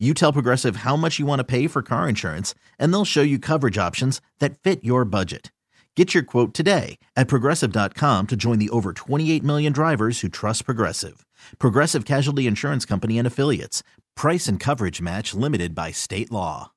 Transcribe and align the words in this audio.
You 0.00 0.12
tell 0.12 0.32
Progressive 0.32 0.76
how 0.76 0.96
much 0.96 1.20
you 1.20 1.24
want 1.24 1.38
to 1.38 1.44
pay 1.44 1.68
for 1.68 1.80
car 1.80 2.08
insurance, 2.08 2.52
and 2.80 2.92
they'll 2.92 3.04
show 3.04 3.22
you 3.22 3.38
coverage 3.38 3.78
options 3.78 4.20
that 4.40 4.58
fit 4.58 4.82
your 4.82 5.04
budget. 5.04 5.52
Get 5.96 6.12
your 6.12 6.24
quote 6.24 6.52
today 6.52 6.98
at 7.14 7.28
progressive.com 7.28 8.26
to 8.26 8.36
join 8.36 8.58
the 8.58 8.70
over 8.70 8.92
28 8.92 9.44
million 9.44 9.72
drivers 9.72 10.20
who 10.20 10.28
trust 10.28 10.64
Progressive. 10.64 11.24
Progressive 11.60 12.04
Casualty 12.04 12.48
Insurance 12.48 12.84
Company 12.84 13.18
and 13.18 13.26
Affiliates. 13.26 13.84
Price 14.16 14.48
and 14.48 14.58
coverage 14.58 15.00
match 15.00 15.32
limited 15.32 15.76
by 15.76 15.92
state 15.92 16.32
law. 16.32 16.72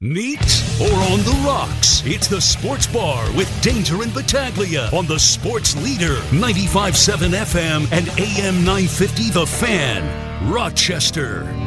Meet 0.00 0.40
or 0.80 0.94
on 0.94 1.18
the 1.20 1.42
rocks? 1.46 2.02
It's 2.06 2.28
the 2.28 2.40
Sports 2.40 2.86
Bar 2.86 3.30
with 3.36 3.50
Danger 3.62 4.02
and 4.02 4.12
Battaglia 4.12 4.88
on 4.92 5.06
the 5.06 5.18
Sports 5.18 5.76
Leader 5.82 6.16
95.7 6.30 7.30
FM 7.30 7.92
and 7.92 8.08
AM 8.18 8.64
950 8.64 9.30
The 9.30 9.46
Fan, 9.46 10.50
Rochester. 10.50 11.63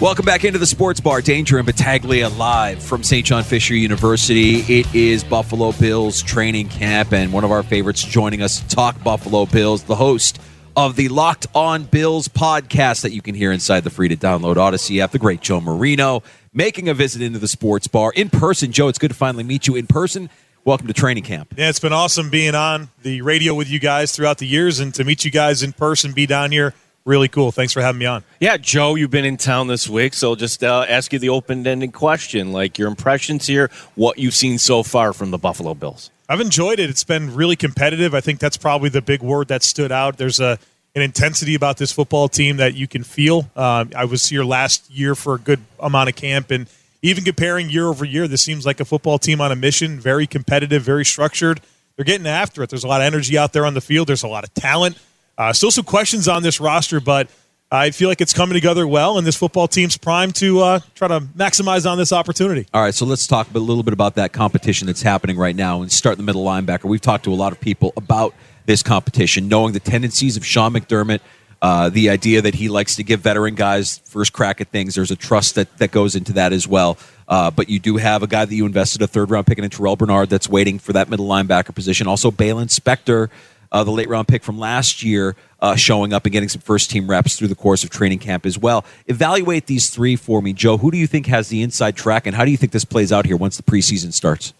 Welcome 0.00 0.24
back 0.24 0.46
into 0.46 0.58
the 0.58 0.64
Sports 0.64 0.98
Bar. 0.98 1.20
Danger 1.20 1.58
and 1.58 1.66
Battaglia 1.66 2.30
live 2.30 2.82
from 2.82 3.02
St. 3.02 3.26
John 3.26 3.44
Fisher 3.44 3.74
University. 3.74 4.60
It 4.60 4.94
is 4.94 5.22
Buffalo 5.22 5.72
Bills 5.72 6.22
training 6.22 6.70
camp, 6.70 7.12
and 7.12 7.34
one 7.34 7.44
of 7.44 7.50
our 7.50 7.62
favorites 7.62 8.02
joining 8.02 8.40
us 8.40 8.60
to 8.60 8.68
talk 8.68 9.04
Buffalo 9.04 9.44
Bills, 9.44 9.82
the 9.82 9.96
host 9.96 10.40
of 10.74 10.96
the 10.96 11.10
Locked 11.10 11.48
On 11.54 11.84
Bills 11.84 12.28
podcast 12.28 13.02
that 13.02 13.12
you 13.12 13.20
can 13.20 13.34
hear 13.34 13.52
inside 13.52 13.84
the 13.84 13.90
free 13.90 14.08
to 14.08 14.16
download 14.16 14.56
Audacy 14.56 15.02
app, 15.02 15.10
the 15.10 15.18
great 15.18 15.42
Joe 15.42 15.60
Marino, 15.60 16.22
making 16.54 16.88
a 16.88 16.94
visit 16.94 17.20
into 17.20 17.38
the 17.38 17.46
Sports 17.46 17.86
Bar 17.86 18.14
in 18.16 18.30
person. 18.30 18.72
Joe, 18.72 18.88
it's 18.88 18.98
good 18.98 19.10
to 19.10 19.16
finally 19.16 19.44
meet 19.44 19.66
you 19.66 19.76
in 19.76 19.86
person. 19.86 20.30
Welcome 20.64 20.86
to 20.86 20.94
training 20.94 21.24
camp. 21.24 21.52
Yeah, 21.58 21.68
it's 21.68 21.78
been 21.78 21.92
awesome 21.92 22.30
being 22.30 22.54
on 22.54 22.88
the 23.02 23.20
radio 23.20 23.52
with 23.52 23.68
you 23.68 23.78
guys 23.78 24.12
throughout 24.12 24.38
the 24.38 24.46
years 24.46 24.80
and 24.80 24.94
to 24.94 25.04
meet 25.04 25.26
you 25.26 25.30
guys 25.30 25.62
in 25.62 25.74
person, 25.74 26.12
be 26.12 26.24
down 26.24 26.52
here 26.52 26.72
really 27.04 27.28
cool. 27.28 27.52
Thanks 27.52 27.72
for 27.72 27.80
having 27.80 27.98
me 27.98 28.06
on. 28.06 28.24
Yeah, 28.40 28.56
Joe, 28.56 28.94
you've 28.94 29.10
been 29.10 29.24
in 29.24 29.36
town 29.36 29.66
this 29.66 29.88
week, 29.88 30.14
so 30.14 30.34
just 30.34 30.62
uh, 30.62 30.84
ask 30.88 31.12
you 31.12 31.18
the 31.18 31.30
open-ended 31.30 31.92
question, 31.92 32.52
like 32.52 32.78
your 32.78 32.88
impressions 32.88 33.46
here, 33.46 33.70
what 33.94 34.18
you've 34.18 34.34
seen 34.34 34.58
so 34.58 34.82
far 34.82 35.12
from 35.12 35.30
the 35.30 35.38
Buffalo 35.38 35.74
Bills. 35.74 36.10
I've 36.28 36.40
enjoyed 36.40 36.78
it. 36.78 36.88
It's 36.90 37.04
been 37.04 37.34
really 37.34 37.56
competitive. 37.56 38.14
I 38.14 38.20
think 38.20 38.38
that's 38.38 38.56
probably 38.56 38.88
the 38.88 39.02
big 39.02 39.22
word 39.22 39.48
that 39.48 39.62
stood 39.62 39.90
out. 39.90 40.16
There's 40.16 40.40
a 40.40 40.58
an 40.96 41.02
intensity 41.02 41.54
about 41.54 41.76
this 41.76 41.92
football 41.92 42.28
team 42.28 42.56
that 42.56 42.74
you 42.74 42.88
can 42.88 43.04
feel. 43.04 43.48
Um, 43.54 43.90
I 43.94 44.06
was 44.06 44.26
here 44.26 44.42
last 44.42 44.90
year 44.90 45.14
for 45.14 45.34
a 45.34 45.38
good 45.38 45.60
amount 45.78 46.08
of 46.08 46.16
camp, 46.16 46.50
and 46.50 46.66
even 47.02 47.22
comparing 47.24 47.70
year 47.70 47.86
over 47.86 48.04
year, 48.04 48.26
this 48.26 48.42
seems 48.42 48.66
like 48.66 48.80
a 48.80 48.84
football 48.84 49.18
team 49.18 49.40
on 49.40 49.52
a 49.52 49.56
mission. 49.56 50.00
Very 50.00 50.26
competitive, 50.26 50.82
very 50.82 51.04
structured. 51.04 51.60
They're 51.96 52.04
getting 52.04 52.26
after 52.26 52.62
it. 52.62 52.70
There's 52.70 52.84
a 52.84 52.88
lot 52.88 53.00
of 53.00 53.06
energy 53.06 53.38
out 53.38 53.52
there 53.52 53.64
on 53.64 53.74
the 53.74 53.80
field. 53.80 54.08
There's 54.08 54.22
a 54.22 54.28
lot 54.28 54.42
of 54.42 54.52
talent. 54.54 54.98
Uh, 55.40 55.54
still 55.54 55.70
some 55.70 55.84
questions 55.84 56.28
on 56.28 56.42
this 56.42 56.60
roster, 56.60 57.00
but 57.00 57.30
I 57.70 57.92
feel 57.92 58.10
like 58.10 58.20
it's 58.20 58.34
coming 58.34 58.52
together 58.52 58.86
well, 58.86 59.16
and 59.16 59.26
this 59.26 59.36
football 59.36 59.66
team's 59.66 59.96
primed 59.96 60.34
to 60.34 60.60
uh, 60.60 60.80
try 60.94 61.08
to 61.08 61.20
maximize 61.20 61.90
on 61.90 61.96
this 61.96 62.12
opportunity. 62.12 62.66
All 62.74 62.82
right, 62.82 62.94
so 62.94 63.06
let's 63.06 63.26
talk 63.26 63.48
a 63.54 63.58
little 63.58 63.82
bit 63.82 63.94
about 63.94 64.16
that 64.16 64.34
competition 64.34 64.86
that's 64.86 65.00
happening 65.00 65.38
right 65.38 65.56
now 65.56 65.80
and 65.80 65.90
start 65.90 66.18
the 66.18 66.22
middle 66.22 66.44
linebacker. 66.44 66.84
We've 66.84 67.00
talked 67.00 67.24
to 67.24 67.32
a 67.32 67.34
lot 67.34 67.52
of 67.52 67.60
people 67.60 67.94
about 67.96 68.34
this 68.66 68.82
competition, 68.82 69.48
knowing 69.48 69.72
the 69.72 69.80
tendencies 69.80 70.36
of 70.36 70.44
Sean 70.44 70.74
McDermott, 70.74 71.20
uh, 71.62 71.88
the 71.88 72.10
idea 72.10 72.42
that 72.42 72.56
he 72.56 72.68
likes 72.68 72.96
to 72.96 73.02
give 73.02 73.20
veteran 73.20 73.54
guys 73.54 73.96
first 74.04 74.34
crack 74.34 74.60
at 74.60 74.68
things. 74.68 74.94
There's 74.94 75.10
a 75.10 75.16
trust 75.16 75.54
that, 75.54 75.74
that 75.78 75.90
goes 75.90 76.16
into 76.16 76.34
that 76.34 76.52
as 76.52 76.68
well. 76.68 76.98
Uh, 77.26 77.50
but 77.50 77.70
you 77.70 77.78
do 77.78 77.96
have 77.96 78.22
a 78.22 78.26
guy 78.26 78.44
that 78.44 78.54
you 78.54 78.66
invested 78.66 79.00
a 79.00 79.06
third 79.06 79.30
round 79.30 79.46
pick 79.46 79.56
in, 79.56 79.64
Terrel 79.70 79.96
Bernard, 79.96 80.28
that's 80.28 80.50
waiting 80.50 80.78
for 80.78 80.92
that 80.92 81.08
middle 81.08 81.26
linebacker 81.26 81.74
position. 81.74 82.06
Also, 82.06 82.30
Baylon 82.30 82.66
Spector 82.66 83.30
uh, 83.72 83.84
the 83.84 83.90
late 83.90 84.08
round 84.08 84.28
pick 84.28 84.42
from 84.42 84.58
last 84.58 85.02
year, 85.02 85.36
uh, 85.60 85.76
showing 85.76 86.12
up 86.12 86.24
and 86.24 86.32
getting 86.32 86.48
some 86.48 86.60
first 86.60 86.90
team 86.90 87.08
reps 87.08 87.36
through 87.36 87.48
the 87.48 87.54
course 87.54 87.84
of 87.84 87.90
training 87.90 88.18
camp 88.18 88.46
as 88.46 88.58
well. 88.58 88.84
Evaluate 89.06 89.66
these 89.66 89.90
three 89.90 90.16
for 90.16 90.42
me, 90.42 90.52
Joe. 90.52 90.78
Who 90.78 90.90
do 90.90 90.98
you 90.98 91.06
think 91.06 91.26
has 91.26 91.48
the 91.48 91.62
inside 91.62 91.96
track, 91.96 92.26
and 92.26 92.34
how 92.34 92.44
do 92.44 92.50
you 92.50 92.56
think 92.56 92.72
this 92.72 92.84
plays 92.84 93.12
out 93.12 93.26
here 93.26 93.36
once 93.36 93.56
the 93.56 93.62
preseason 93.62 94.12
starts? 94.12 94.52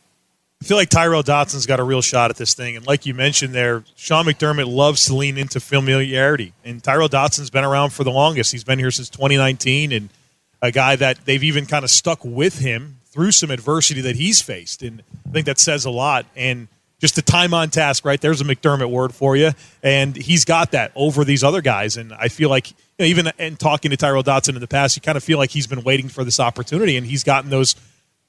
I 0.62 0.66
feel 0.66 0.76
like 0.76 0.90
Tyrel 0.90 1.22
Dodson's 1.22 1.64
got 1.64 1.80
a 1.80 1.84
real 1.84 2.02
shot 2.02 2.28
at 2.28 2.36
this 2.36 2.52
thing. 2.52 2.76
And 2.76 2.86
like 2.86 3.06
you 3.06 3.14
mentioned 3.14 3.54
there, 3.54 3.82
Sean 3.96 4.26
McDermott 4.26 4.66
loves 4.66 5.06
to 5.06 5.14
lean 5.14 5.38
into 5.38 5.58
familiarity. 5.58 6.52
And 6.66 6.82
Tyrel 6.82 7.08
Dodson's 7.08 7.48
been 7.48 7.64
around 7.64 7.94
for 7.94 8.04
the 8.04 8.10
longest. 8.10 8.52
He's 8.52 8.62
been 8.62 8.78
here 8.78 8.90
since 8.90 9.08
2019 9.08 9.90
and 9.90 10.10
a 10.60 10.70
guy 10.70 10.96
that 10.96 11.24
they've 11.24 11.42
even 11.42 11.64
kind 11.64 11.82
of 11.82 11.90
stuck 11.90 12.22
with 12.22 12.58
him 12.58 12.98
through 13.06 13.32
some 13.32 13.50
adversity 13.50 14.02
that 14.02 14.16
he's 14.16 14.42
faced. 14.42 14.82
And 14.82 15.02
I 15.26 15.30
think 15.30 15.46
that 15.46 15.58
says 15.58 15.86
a 15.86 15.90
lot. 15.90 16.26
And– 16.36 16.68
just 17.00 17.16
the 17.16 17.22
time 17.22 17.54
on 17.54 17.70
task, 17.70 18.04
right? 18.04 18.20
There's 18.20 18.40
a 18.40 18.44
McDermott 18.44 18.90
word 18.90 19.14
for 19.14 19.34
you, 19.36 19.52
and 19.82 20.14
he's 20.14 20.44
got 20.44 20.72
that 20.72 20.92
over 20.94 21.24
these 21.24 21.42
other 21.42 21.62
guys. 21.62 21.96
And 21.96 22.12
I 22.12 22.28
feel 22.28 22.50
like 22.50 22.70
you 22.70 22.76
know, 23.00 23.04
even 23.06 23.32
in 23.38 23.56
talking 23.56 23.90
to 23.90 23.96
Tyrel 23.96 24.22
Dodson 24.22 24.54
in 24.54 24.60
the 24.60 24.68
past, 24.68 24.96
you 24.96 25.02
kind 25.02 25.16
of 25.16 25.24
feel 25.24 25.38
like 25.38 25.50
he's 25.50 25.66
been 25.66 25.82
waiting 25.82 26.08
for 26.08 26.22
this 26.22 26.38
opportunity, 26.38 26.96
and 26.96 27.06
he's 27.06 27.24
gotten 27.24 27.50
those 27.50 27.74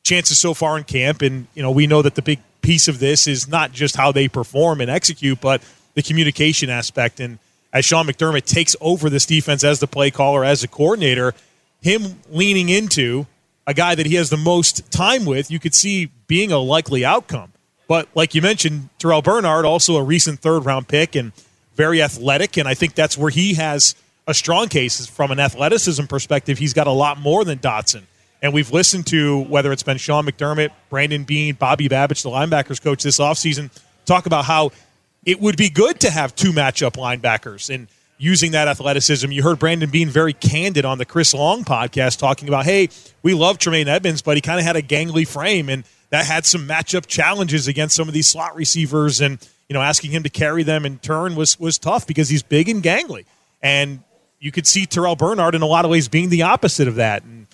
chances 0.03 0.39
so 0.39 0.53
far 0.53 0.77
in 0.77 0.85
camp. 0.85 1.21
And 1.21 1.47
you 1.53 1.61
know, 1.61 1.71
we 1.71 1.85
know 1.85 2.01
that 2.01 2.15
the 2.15 2.21
big 2.21 2.39
piece 2.61 2.87
of 2.87 2.99
this 2.99 3.27
is 3.27 3.47
not 3.47 3.71
just 3.73 3.95
how 3.95 4.11
they 4.11 4.27
perform 4.27 4.81
and 4.81 4.89
execute, 4.89 5.41
but 5.41 5.61
the 5.93 6.01
communication 6.01 6.69
aspect. 6.69 7.19
And 7.19 7.39
as 7.73 7.85
Sean 7.85 8.07
McDermott 8.07 8.45
takes 8.45 8.75
over 8.79 9.09
this 9.09 9.25
defense 9.25 9.63
as 9.63 9.79
the 9.79 9.87
play 9.87 10.11
caller, 10.11 10.45
as 10.45 10.63
a 10.63 10.67
coordinator, 10.67 11.33
him 11.81 12.21
leaning 12.29 12.69
into 12.69 13.25
a 13.67 13.73
guy 13.73 13.95
that 13.95 14.05
he 14.05 14.15
has 14.15 14.29
the 14.29 14.37
most 14.37 14.91
time 14.91 15.25
with, 15.25 15.51
you 15.51 15.59
could 15.59 15.75
see 15.75 16.11
being 16.27 16.51
a 16.51 16.57
likely 16.57 17.03
outcome. 17.03 17.51
But 17.91 18.07
like 18.15 18.33
you 18.33 18.41
mentioned, 18.41 18.87
Terrel 18.99 19.21
Bernard, 19.21 19.65
also 19.65 19.97
a 19.97 20.01
recent 20.01 20.39
third 20.39 20.63
round 20.63 20.87
pick 20.87 21.13
and 21.13 21.33
very 21.75 22.01
athletic. 22.01 22.55
And 22.55 22.65
I 22.65 22.73
think 22.73 22.95
that's 22.95 23.17
where 23.17 23.29
he 23.29 23.55
has 23.55 23.95
a 24.25 24.33
strong 24.33 24.69
case 24.69 25.05
from 25.07 25.29
an 25.29 25.41
athleticism 25.41 26.05
perspective. 26.05 26.57
He's 26.57 26.71
got 26.71 26.87
a 26.87 26.91
lot 26.91 27.19
more 27.19 27.43
than 27.43 27.57
Dodson. 27.57 28.07
And 28.41 28.53
we've 28.53 28.71
listened 28.71 29.07
to 29.07 29.41
whether 29.41 29.73
it's 29.73 29.83
been 29.83 29.97
Sean 29.97 30.25
McDermott, 30.25 30.71
Brandon 30.89 31.25
Beane, 31.25 31.55
Bobby 31.55 31.89
Babich, 31.89 32.23
the 32.23 32.29
linebackers 32.29 32.81
coach 32.81 33.03
this 33.03 33.19
offseason, 33.19 33.69
talk 34.05 34.25
about 34.25 34.45
how 34.45 34.71
it 35.25 35.41
would 35.41 35.57
be 35.57 35.69
good 35.69 35.99
to 35.99 36.09
have 36.09 36.33
two 36.33 36.53
matchup 36.53 36.93
linebackers 36.93 37.69
and 37.69 37.89
using 38.17 38.53
that 38.53 38.69
athleticism. 38.69 39.33
You 39.33 39.43
heard 39.43 39.59
Brandon 39.59 39.89
Beane 39.89 40.07
very 40.07 40.31
candid 40.31 40.85
on 40.85 40.97
the 40.97 41.05
Chris 41.05 41.33
Long 41.33 41.65
podcast 41.65 42.19
talking 42.19 42.47
about, 42.47 42.63
hey, 42.63 42.87
we 43.21 43.33
love 43.33 43.57
Tremaine 43.57 43.89
Edmunds, 43.89 44.21
but 44.21 44.37
he 44.37 44.41
kind 44.41 44.61
of 44.61 44.65
had 44.65 44.77
a 44.77 44.81
gangly 44.81 45.27
frame. 45.27 45.67
And 45.67 45.83
that 46.11 46.25
had 46.25 46.45
some 46.45 46.67
matchup 46.67 47.07
challenges 47.07 47.67
against 47.67 47.95
some 47.95 48.07
of 48.07 48.13
these 48.13 48.27
slot 48.27 48.55
receivers, 48.55 49.19
and 49.19 49.39
you 49.67 49.73
know 49.73 49.81
asking 49.81 50.11
him 50.11 50.23
to 50.23 50.29
carry 50.29 50.63
them 50.63 50.85
in 50.85 50.99
turn 50.99 51.35
was 51.35 51.59
was 51.59 51.79
tough 51.79 52.05
because 52.05 52.29
he's 52.29 52.43
big 52.43 52.69
and 52.69 52.83
gangly, 52.83 53.25
and 53.61 54.03
you 54.39 54.51
could 54.51 54.67
see 54.67 54.85
Terrel 54.85 55.17
Bernard 55.17 55.55
in 55.55 55.61
a 55.61 55.67
lot 55.67 55.85
of 55.85 55.91
ways 55.91 56.07
being 56.07 56.29
the 56.29 56.43
opposite 56.43 56.87
of 56.87 56.95
that. 56.95 57.23
And 57.23 57.47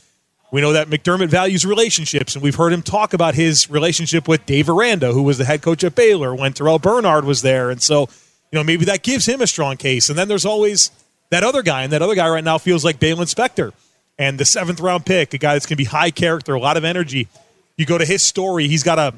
we 0.51 0.61
know 0.61 0.73
that 0.73 0.87
McDermott 0.87 1.27
values 1.27 1.65
relationships, 1.65 2.33
and 2.33 2.43
we've 2.43 2.55
heard 2.55 2.71
him 2.73 2.81
talk 2.81 3.13
about 3.13 3.35
his 3.35 3.69
relationship 3.69 4.27
with 4.27 4.45
Dave 4.45 4.69
Aranda, 4.69 5.11
who 5.11 5.23
was 5.23 5.37
the 5.37 5.45
head 5.45 5.61
coach 5.61 5.83
at 5.83 5.95
Baylor 5.95 6.33
when 6.33 6.53
Terrel 6.53 6.81
Bernard 6.81 7.25
was 7.25 7.41
there, 7.41 7.69
and 7.69 7.81
so 7.81 8.09
you 8.51 8.57
know 8.57 8.63
maybe 8.63 8.85
that 8.85 9.03
gives 9.03 9.27
him 9.27 9.41
a 9.41 9.47
strong 9.47 9.77
case. 9.77 10.09
And 10.09 10.17
then 10.17 10.27
there's 10.27 10.45
always 10.45 10.91
that 11.29 11.43
other 11.43 11.61
guy, 11.61 11.83
and 11.83 11.93
that 11.93 12.01
other 12.01 12.15
guy 12.15 12.27
right 12.27 12.43
now 12.43 12.57
feels 12.57 12.83
like 12.83 12.99
Baylon 12.99 13.31
Spector, 13.31 13.71
and 14.17 14.39
the 14.39 14.45
seventh 14.45 14.79
round 14.79 15.05
pick, 15.05 15.33
a 15.35 15.37
guy 15.37 15.53
that's 15.53 15.65
going 15.65 15.75
to 15.75 15.83
be 15.83 15.85
high 15.85 16.09
character, 16.09 16.55
a 16.55 16.59
lot 16.59 16.77
of 16.77 16.83
energy. 16.83 17.27
You 17.77 17.85
go 17.85 17.97
to 17.97 18.05
his 18.05 18.23
story, 18.23 18.67
he's 18.67 18.83
got 18.83 18.99
a 18.99 19.13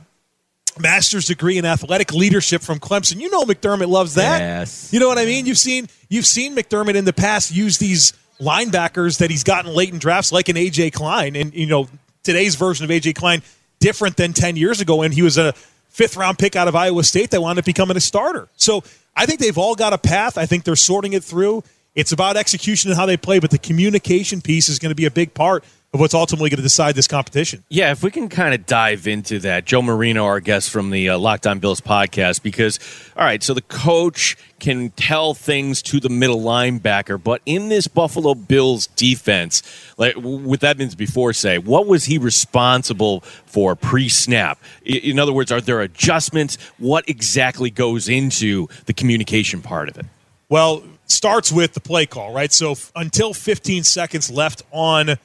master's 0.77 1.25
degree 1.25 1.57
in 1.57 1.65
athletic 1.65 2.13
leadership 2.13 2.61
from 2.61 2.79
Clemson. 2.79 3.19
You 3.19 3.29
know 3.29 3.43
McDermott 3.43 3.87
loves 3.87 4.15
that. 4.15 4.39
Yes. 4.39 4.91
You 4.93 4.99
know 4.99 5.07
what 5.07 5.17
I 5.17 5.25
mean? 5.25 5.45
You've 5.45 5.57
seen 5.57 5.87
you've 6.09 6.25
seen 6.25 6.55
McDermott 6.55 6.95
in 6.95 7.05
the 7.05 7.13
past 7.13 7.51
use 7.51 7.77
these 7.77 8.13
linebackers 8.39 9.19
that 9.19 9.29
he's 9.29 9.43
gotten 9.43 9.73
late 9.73 9.91
in 9.91 9.99
drafts 9.99 10.31
like 10.31 10.49
an 10.49 10.55
AJ 10.55 10.93
Klein 10.93 11.35
and 11.35 11.53
you 11.53 11.65
know 11.65 11.89
today's 12.23 12.55
version 12.55 12.85
of 12.85 12.89
AJ 12.89 13.15
Klein 13.15 13.41
different 13.79 14.17
than 14.17 14.33
10 14.33 14.55
years 14.55 14.81
ago 14.81 14.97
when 14.97 15.11
he 15.11 15.21
was 15.21 15.37
a 15.37 15.53
fifth 15.89 16.15
round 16.15 16.37
pick 16.37 16.55
out 16.55 16.67
of 16.67 16.75
Iowa 16.75 17.03
State 17.03 17.31
that 17.31 17.41
wound 17.41 17.59
up 17.59 17.65
becoming 17.65 17.97
a 17.97 18.01
starter. 18.01 18.47
So 18.55 18.83
I 19.15 19.25
think 19.25 19.39
they've 19.39 19.57
all 19.57 19.75
got 19.75 19.93
a 19.93 19.97
path. 19.97 20.37
I 20.37 20.45
think 20.45 20.63
they're 20.63 20.75
sorting 20.75 21.13
it 21.13 21.23
through. 21.23 21.63
It's 21.95 22.11
about 22.11 22.37
execution 22.37 22.91
and 22.91 22.97
how 22.97 23.05
they 23.05 23.17
play, 23.17 23.39
but 23.39 23.51
the 23.51 23.57
communication 23.57 24.41
piece 24.41 24.69
is 24.69 24.79
going 24.79 24.91
to 24.91 24.95
be 24.95 25.05
a 25.05 25.11
big 25.11 25.33
part 25.33 25.63
of 25.91 25.99
what's 25.99 26.13
ultimately 26.13 26.49
going 26.49 26.57
to 26.57 26.63
decide 26.63 26.93
this 26.93 27.07
competition. 27.07 27.63
Yeah, 27.69 27.91
if 27.91 28.03
we 28.03 28.11
can 28.11 28.29
kind 28.29 28.53
of 28.53 28.65
dive 28.67 29.07
into 29.07 29.39
that, 29.39 29.65
Joe 29.65 29.81
Marino, 29.81 30.23
our 30.25 30.39
guest 30.39 30.69
from 30.69 30.91
the 30.91 31.09
uh, 31.09 31.17
Locked 31.17 31.47
On 31.47 31.57
Bills 31.59 31.81
podcast, 31.81 32.43
because 32.43 32.79
all 33.15 33.23
right, 33.25 33.41
so 33.41 33.55
the 33.55 33.61
coach 33.61 34.37
can 34.59 34.91
tell 34.91 35.33
things 35.33 35.81
to 35.81 35.99
the 35.99 36.09
middle 36.09 36.41
linebacker, 36.41 37.21
but 37.21 37.41
in 37.45 37.69
this 37.69 37.87
Buffalo 37.87 38.35
Bills 38.35 38.87
defense, 38.87 39.63
like 39.97 40.15
with 40.17 40.63
Edmunds 40.63 40.93
before, 40.93 41.33
say, 41.33 41.57
what 41.57 41.87
was 41.87 42.05
he 42.05 42.17
responsible 42.19 43.21
for 43.45 43.75
pre-snap? 43.75 44.59
In 44.85 45.17
other 45.17 45.33
words, 45.33 45.51
are 45.51 45.61
there 45.61 45.81
adjustments? 45.81 46.57
What 46.77 47.07
exactly 47.09 47.71
goes 47.71 48.09
into 48.09 48.67
the 48.85 48.93
communication 48.93 49.61
part 49.61 49.89
of 49.89 49.97
it? 49.97 50.05
Well, 50.49 50.83
starts 51.05 51.51
with 51.51 51.73
the 51.73 51.79
play 51.79 52.05
call, 52.05 52.33
right? 52.33 52.51
So 52.51 52.71
f- 52.71 52.91
until 52.95 53.33
15 53.33 53.83
seconds 53.83 54.29
left 54.29 54.61
on 54.71 55.17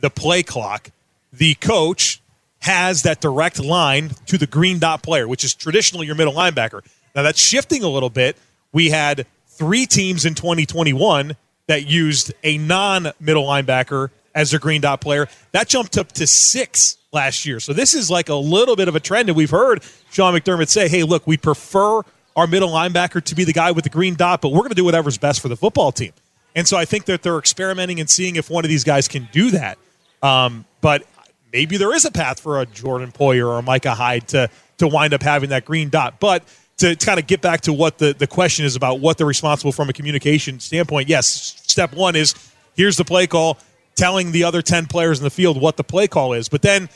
the 0.00 0.10
play 0.10 0.42
clock, 0.42 0.90
the 1.32 1.54
coach 1.54 2.20
has 2.60 3.02
that 3.02 3.20
direct 3.20 3.62
line 3.62 4.10
to 4.26 4.38
the 4.38 4.46
green 4.46 4.78
dot 4.78 5.02
player, 5.02 5.28
which 5.28 5.44
is 5.44 5.54
traditionally 5.54 6.06
your 6.06 6.16
middle 6.16 6.34
linebacker. 6.34 6.84
Now 7.14 7.22
that's 7.22 7.40
shifting 7.40 7.82
a 7.82 7.88
little 7.88 8.10
bit. 8.10 8.36
We 8.72 8.90
had 8.90 9.26
three 9.46 9.86
teams 9.86 10.24
in 10.24 10.34
2021 10.34 11.36
that 11.66 11.86
used 11.86 12.32
a 12.42 12.58
non 12.58 13.12
middle 13.20 13.44
linebacker 13.44 14.10
as 14.34 14.50
their 14.50 14.60
green 14.60 14.80
dot 14.80 15.00
player. 15.00 15.28
That 15.52 15.68
jumped 15.68 15.96
up 15.96 16.12
to 16.12 16.26
six 16.26 16.98
last 17.12 17.46
year. 17.46 17.60
So 17.60 17.72
this 17.72 17.94
is 17.94 18.10
like 18.10 18.28
a 18.28 18.34
little 18.34 18.76
bit 18.76 18.88
of 18.88 18.94
a 18.94 19.00
trend. 19.00 19.28
And 19.28 19.36
we've 19.36 19.50
heard 19.50 19.82
Sean 20.10 20.34
McDermott 20.34 20.68
say, 20.68 20.88
hey, 20.88 21.02
look, 21.02 21.26
we 21.26 21.36
prefer 21.36 22.02
our 22.36 22.46
middle 22.46 22.68
linebacker 22.68 23.24
to 23.24 23.34
be 23.34 23.44
the 23.44 23.52
guy 23.52 23.70
with 23.70 23.84
the 23.84 23.90
green 23.90 24.14
dot, 24.14 24.42
but 24.42 24.50
we're 24.50 24.58
going 24.58 24.68
to 24.68 24.74
do 24.74 24.84
whatever's 24.84 25.16
best 25.16 25.40
for 25.40 25.48
the 25.48 25.56
football 25.56 25.90
team. 25.90 26.12
And 26.56 26.66
so 26.66 26.76
I 26.76 26.86
think 26.86 27.04
that 27.04 27.22
they're 27.22 27.38
experimenting 27.38 28.00
and 28.00 28.10
seeing 28.10 28.34
if 28.34 28.50
one 28.50 28.64
of 28.64 28.70
these 28.70 28.82
guys 28.82 29.06
can 29.06 29.28
do 29.30 29.50
that. 29.52 29.78
Um, 30.22 30.64
but 30.80 31.06
maybe 31.52 31.76
there 31.76 31.94
is 31.94 32.04
a 32.06 32.10
path 32.10 32.40
for 32.40 32.60
a 32.60 32.66
Jordan 32.66 33.12
Poyer 33.12 33.46
or 33.46 33.58
a 33.58 33.62
Micah 33.62 33.94
Hyde 33.94 34.26
to 34.28 34.50
to 34.78 34.88
wind 34.88 35.14
up 35.14 35.22
having 35.22 35.50
that 35.50 35.64
green 35.64 35.90
dot. 35.90 36.18
But 36.18 36.44
to, 36.78 36.96
to 36.96 37.06
kind 37.06 37.18
of 37.18 37.26
get 37.26 37.40
back 37.40 37.62
to 37.62 37.72
what 37.72 37.98
the, 37.98 38.12
the 38.12 38.26
question 38.26 38.64
is 38.64 38.76
about 38.76 39.00
what 39.00 39.18
they're 39.18 39.26
responsible 39.26 39.72
from 39.72 39.88
a 39.88 39.92
communication 39.92 40.60
standpoint, 40.60 41.08
yes, 41.08 41.60
step 41.66 41.94
one 41.94 42.16
is 42.16 42.34
here's 42.74 42.96
the 42.96 43.04
play 43.04 43.26
call, 43.26 43.58
telling 43.94 44.32
the 44.32 44.44
other 44.44 44.60
10 44.62 44.86
players 44.86 45.18
in 45.18 45.24
the 45.24 45.30
field 45.30 45.60
what 45.60 45.76
the 45.76 45.84
play 45.84 46.08
call 46.08 46.34
is. 46.34 46.48
But 46.48 46.62
then 46.62 46.88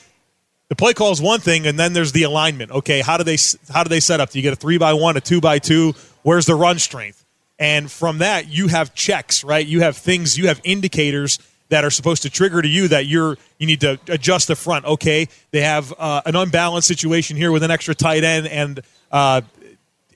the 0.69 0.77
play 0.77 0.95
call 0.95 1.11
is 1.11 1.21
one 1.21 1.41
thing, 1.41 1.67
and 1.67 1.79
then 1.79 1.93
there's 1.93 2.13
the 2.13 2.23
alignment. 2.23 2.71
Okay, 2.71 3.01
how 3.01 3.17
do 3.17 3.25
they 3.25 3.37
how 3.71 3.83
do 3.83 3.89
they 3.89 4.01
set 4.01 4.21
up? 4.21 4.31
Do 4.31 4.39
you 4.39 4.43
get 4.43 4.53
a 4.53 4.57
three 4.57 4.79
by 4.79 4.93
one, 4.93 5.17
a 5.17 5.21
two 5.21 5.41
by 5.41 5.59
two? 5.59 5.95
Where's 6.23 6.47
the 6.47 6.55
run 6.55 6.79
strength? 6.79 7.20
And 7.61 7.93
from 7.93 8.19
that, 8.19 8.49
you 8.49 8.69
have 8.69 8.95
checks, 8.95 9.45
right? 9.45 9.65
You 9.65 9.83
have 9.83 9.97
things, 9.97 10.39
you 10.39 10.49
have 10.49 10.61
indicators 10.65 11.39
that 11.69 11.85
are 11.85 11.91
supposed 11.91 12.23
to 12.23 12.31
trigger 12.31 12.63
to 12.63 12.69
you 12.69 12.89
that 12.89 13.07
you're 13.07 13.37
you 13.59 13.67
need 13.67 13.83
to 13.83 14.01
adjust 14.09 14.49
the 14.49 14.57
front. 14.57 14.87
Okay, 14.87 15.29
they 15.53 15.61
have 15.61 15.93
uh, 15.99 16.23
an 16.25 16.35
unbalanced 16.35 16.89
situation 16.89 17.37
here 17.37 17.53
with 17.53 17.63
an 17.63 17.71
extra 17.71 17.95
tight 17.95 18.25
end, 18.25 18.49
and 18.49 18.81
uh, 19.13 19.43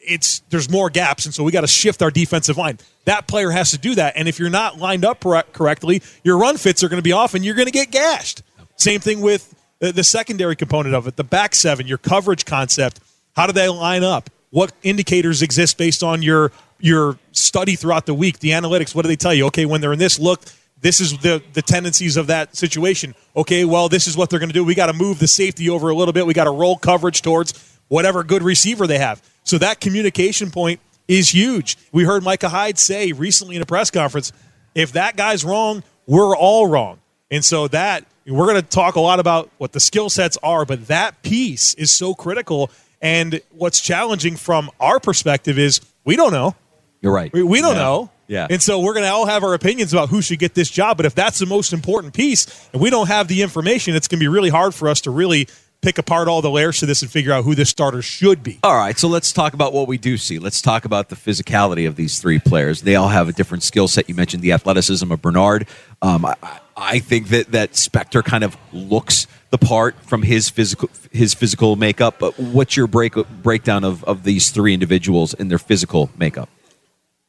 it's 0.01 0.41
there's 0.49 0.71
more 0.71 0.89
gaps, 0.89 1.27
and 1.27 1.35
so 1.35 1.45
we 1.45 1.53
got 1.53 1.61
to 1.61 1.67
shift 1.67 2.03
our 2.03 2.11
defensive 2.11 2.57
line. 2.57 2.79
That 3.05 3.29
player 3.29 3.51
has 3.51 3.71
to 3.73 3.79
do 3.79 3.95
that, 3.95 4.15
and 4.17 4.27
if 4.27 4.39
you're 4.39 4.51
not 4.51 4.79
lined 4.79 5.05
up 5.05 5.21
correctly, 5.21 6.03
your 6.25 6.39
run 6.39 6.57
fits 6.57 6.83
are 6.83 6.89
going 6.89 6.99
to 6.99 7.05
be 7.05 7.13
off, 7.13 7.35
and 7.35 7.45
you're 7.45 7.55
going 7.55 7.67
to 7.67 7.73
get 7.73 7.91
gashed. 7.91 8.43
Same 8.77 9.01
thing 9.01 9.21
with 9.21 9.55
the, 9.81 9.93
the 9.93 10.05
secondary 10.05 10.57
component 10.57 10.95
of 10.95 11.07
it, 11.07 11.17
the 11.17 11.25
back 11.25 11.55
seven, 11.55 11.87
your 11.87 11.99
coverage 11.99 12.47
concept. 12.47 13.01
How 13.37 13.47
do 13.47 13.53
they 13.53 13.69
line 13.69 14.03
up? 14.03 14.31
What 14.55 14.71
indicators 14.85 15.43
exist 15.43 15.79
based 15.79 16.05
on 16.05 16.23
your 16.23 16.53
your 16.79 17.19
study 17.33 17.75
throughout 17.75 18.07
the 18.07 18.15
week? 18.15 18.39
The 18.39 18.51
analytics. 18.51 18.95
What 18.95 19.03
do 19.03 19.09
they 19.09 19.17
tell 19.17 19.35
you? 19.35 19.47
Okay, 19.47 19.67
when 19.67 19.81
they're 19.81 19.93
in 19.93 19.99
this 19.99 20.17
look, 20.21 20.43
this 20.81 21.01
is 21.01 21.19
the 21.19 21.43
the 21.55 21.61
tendencies 21.61 22.17
of 22.17 22.29
that 22.29 22.55
situation. 22.55 23.17
Okay, 23.35 23.65
well, 23.65 23.89
this 23.89 24.07
is 24.07 24.17
what 24.17 24.31
they're 24.31 24.39
going 24.39 24.51
to 24.51 24.55
do. 24.55 24.63
We 24.63 24.77
got 24.77 24.87
to 24.87 24.93
move 24.93 25.19
the 25.19 25.27
safety 25.27 25.69
over 25.69 25.89
a 25.89 25.95
little 25.97 26.13
bit. 26.13 26.25
We 26.25 26.35
got 26.35 26.45
to 26.45 26.53
roll 26.53 26.77
coverage 26.77 27.21
towards 27.21 27.79
whatever 27.89 28.23
good 28.23 28.45
receiver 28.45 28.87
they 28.87 28.99
have. 28.99 29.21
So 29.43 29.59
that 29.59 29.81
communication 29.81 30.53
point 30.53 30.79
is 31.09 31.35
huge. 31.35 31.77
We 31.91 32.05
heard 32.05 32.23
Micah 32.23 32.49
Hyde 32.49 32.79
say 32.79 33.11
recently 33.11 33.57
in 33.57 33.63
a 33.63 33.67
press 33.67 33.91
conference, 33.91 34.31
if 34.77 34.93
that 34.93 35.17
guy's 35.17 35.45
wrong, 35.45 35.83
we're 36.07 36.37
all 36.37 36.69
wrong. 36.69 37.01
And 37.29 37.45
so 37.45 37.67
that 37.67 38.07
we're 38.25 38.47
going 38.47 38.63
to 38.63 38.63
talk 38.63 38.95
a 38.95 39.01
lot 39.01 39.19
about 39.19 39.51
what 39.59 39.73
the 39.73 39.81
skill 39.81 40.09
sets 40.09 40.39
are, 40.45 40.65
but 40.65 40.87
that 40.87 41.23
piece 41.23 41.75
is 41.75 41.91
so 41.91 42.15
critical. 42.15 42.71
And 43.05 43.43
what's 43.51 43.81
challenging 43.81 44.35
from 44.35 44.71
our 44.81 44.99
perspective 44.99 45.59
is 45.59 45.83
we 46.07 46.17
don't 46.17 46.33
know. 46.33 46.57
You're 47.03 47.13
right. 47.13 47.31
We, 47.35 47.43
we 47.43 47.61
don't 47.61 47.77
yeah. 47.77 47.83
know. 47.83 48.11
Yeah. 48.27 48.47
And 48.49 48.63
so 48.63 48.81
we're 48.81 48.95
going 48.95 49.05
to 49.05 49.11
all 49.11 49.27
have 49.27 49.45
our 49.45 49.53
opinions 49.53 49.93
about 49.93 50.09
who 50.09 50.23
should 50.23 50.39
get 50.39 50.55
this 50.55 50.71
job. 50.71 50.97
But 50.97 51.05
if 51.05 51.15
that's 51.15 51.39
the 51.39 51.45
most 51.45 51.75
important 51.75 52.15
piece 52.15 52.69
and 52.73 52.81
we 52.81 52.89
don't 52.89 53.09
have 53.09 53.29
the 53.29 53.43
information, 53.43 53.95
it's 53.95 54.09
going 54.09 54.19
to 54.21 54.23
be 54.23 54.29
really 54.29 54.49
hard 54.49 54.75
for 54.75 54.89
us 54.89 55.03
to 55.03 55.11
really 55.11 55.49
pick 55.85 55.99
apart 55.99 56.29
all 56.29 56.41
the 56.41 56.51
layers 56.51 56.79
to 56.79 56.87
this 56.87 57.03
and 57.03 57.11
figure 57.11 57.31
out 57.31 57.45
who 57.45 57.55
this 57.55 57.69
starter 57.69 58.01
should 58.01 58.43
be. 58.43 58.59
All 58.63 58.75
right, 58.75 58.99
so 58.99 59.07
let's 59.07 59.33
talk 59.33 59.53
about 59.53 59.75
what 59.75 59.87
we 59.87 59.99
do 59.99 60.17
see. 60.17 60.39
Let's 60.39 60.63
talk 60.63 60.87
about 60.87 61.11
the 61.11 61.15
physicality 61.15 61.87
of 61.87 61.97
these 61.97 62.19
three 62.19 62.39
players. 62.39 62.81
They 62.83 62.97
all 62.97 63.09
have 63.09 63.29
a 63.29 63.33
different 63.33 63.63
skill 63.63 63.87
set. 63.87 64.09
You 64.09 64.15
mentioned 64.15 64.43
the 64.43 64.53
athleticism 64.53 65.13
of 65.13 65.21
Bernard. 65.21 65.69
Um, 66.01 66.25
I, 66.25 66.37
I 66.75 66.99
think 67.01 67.29
that 67.29 67.53
that 67.53 67.73
Spector 67.73 68.25
kind 68.25 68.45
of 68.45 68.57
looks 68.73 69.27
the 69.51 69.59
part 69.59 69.95
from 70.01 70.23
his 70.23 70.49
physical 70.49 70.89
his 71.13 71.35
physical 71.35 71.77
makeup. 71.77 72.17
But 72.19 72.39
what's 72.39 72.77
your 72.77 72.87
break 72.87 73.15
breakdown 73.43 73.85
of, 73.85 74.03
of 74.05 74.25
these 74.25 74.51
three 74.51 74.73
individuals 74.73 75.35
and 75.35 75.51
their 75.51 75.59
physical 75.59 76.11
makeup? 76.17 76.49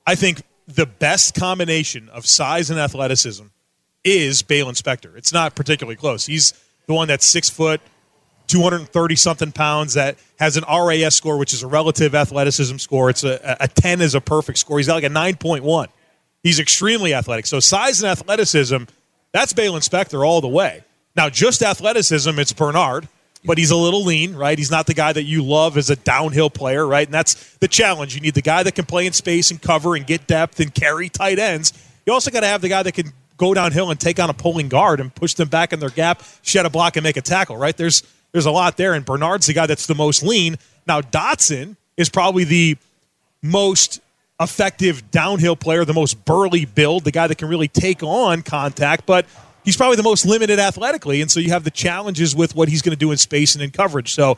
I 0.08 0.16
think 0.16 0.42
the 0.66 0.86
best 0.86 1.36
combination 1.36 2.08
of 2.10 2.26
size 2.26 2.70
and 2.70 2.80
athleticism 2.80 3.46
is 4.06 4.44
Baylon 4.44 4.82
Spector. 4.82 5.16
It's 5.18 5.34
not 5.34 5.56
particularly 5.56 5.98
close. 5.98 6.26
He's 6.26 6.54
the 6.88 6.94
one 6.94 7.08
that's 7.08 7.26
six 7.26 7.50
foot, 7.50 7.82
230 8.48 9.16
something 9.16 9.52
pounds, 9.52 9.94
that 9.96 10.18
has 10.40 10.58
an 10.58 10.64
RAS 10.70 11.16
score, 11.16 11.38
which 11.38 11.54
is 11.54 11.64
a 11.64 11.68
relative 11.68 12.16
athleticism 12.16 12.78
score. 12.78 13.10
It's 13.10 13.24
a, 13.24 13.58
a 13.60 13.68
10 13.68 14.02
is 14.02 14.16
a 14.16 14.22
perfect 14.22 14.58
score. 14.58 14.78
He's 14.78 14.88
got 14.88 14.96
like 14.96 15.04
a 15.04 15.10
9.1. 15.10 15.88
He's 16.44 16.60
extremely 16.60 17.14
athletic. 17.14 17.46
So 17.46 17.60
size 17.60 18.02
and 18.02 18.12
athleticism, 18.12 18.84
that's 19.32 19.54
Baylon 19.54 19.88
Spector 19.88 20.26
all 20.26 20.42
the 20.42 20.48
way. 20.48 20.84
Now, 21.16 21.30
just 21.30 21.62
athleticism, 21.62 22.38
it's 22.40 22.54
Bernard 22.54 23.08
but 23.46 23.58
he's 23.58 23.72
a 23.72 23.76
little 23.76 24.04
lean, 24.04 24.36
right? 24.36 24.58
He's 24.58 24.72
not 24.72 24.88
the 24.88 24.94
guy 24.94 25.14
that 25.14 25.24
you 25.24 25.44
love 25.44 25.78
as 25.78 25.90
a 25.90 25.96
downhill 25.96 26.50
player, 26.50 26.86
right? 26.86 27.08
And 27.08 27.14
that's 27.14 27.56
the 27.58 27.68
challenge. 27.68 28.16
You 28.16 28.22
need 28.22 28.34
the 28.34 28.42
guy 28.42 28.64
that 28.64 28.74
can 28.74 28.86
play 28.86 29.06
in 29.06 29.14
space 29.14 29.52
and 29.52 29.62
cover 29.62 29.96
and 29.96 30.06
get 30.06 30.28
depth 30.28 30.60
and 30.60 30.74
carry 30.74 31.10
tight 31.10 31.40
ends. 31.40 31.74
You 32.06 32.14
also 32.14 32.32
got 32.32 32.42
to 32.42 32.48
have 32.48 32.62
the 32.62 32.70
guy 32.70 32.84
that 32.84 32.94
can 32.94 33.14
go 33.38 33.54
downhill 33.54 33.92
and 33.92 34.00
take 34.00 34.20
on 34.20 34.30
a 34.30 34.34
pulling 34.34 34.70
guard 34.70 35.00
and 35.00 35.14
push 35.14 35.34
them 35.34 35.50
back 35.50 35.74
in 35.74 35.80
their 35.80 35.90
gap, 35.90 36.24
shed 36.42 36.66
a 36.66 36.70
block, 36.70 36.96
and 36.96 37.04
make 37.04 37.18
a 37.18 37.22
tackle, 37.22 37.58
right? 37.58 37.76
There's 37.76 38.04
there's 38.36 38.46
a 38.46 38.52
lot 38.52 38.76
there, 38.76 38.94
and 38.94 39.06
Bernard's 39.06 39.48
the 39.48 39.54
guy 39.54 39.66
that's 39.66 39.86
the 39.86 39.96
most 39.96 40.22
lean. 40.22 40.58
Now 40.86 41.00
Dodson 41.00 41.78
is 41.96 42.10
probably 42.10 42.44
the 42.44 42.76
most 43.42 44.02
effective 44.42 45.10
downhill 45.10 45.56
player, 45.56 45.86
the 45.86 45.94
most 45.94 46.26
burly 46.26 46.66
build, 46.66 47.06
the 47.06 47.12
guy 47.12 47.28
that 47.28 47.38
can 47.38 47.48
really 47.48 47.70
take 47.70 48.04
on 48.04 48.42
contact, 48.42 49.06
but 49.06 49.26
he's 49.64 49.78
probably 49.78 49.96
the 49.96 50.04
most 50.04 50.26
limited 50.26 50.60
athletically, 50.60 51.22
and 51.22 51.32
so 51.32 51.40
you 51.40 51.52
have 51.52 51.64
the 51.64 51.72
challenges 51.72 52.36
with 52.36 52.58
what 52.58 52.68
he's 52.68 52.82
going 52.82 52.92
to 52.92 53.00
do 53.00 53.10
in 53.10 53.18
space 53.18 53.56
and 53.56 53.64
in 53.64 53.72
coverage. 53.72 54.14
So 54.14 54.38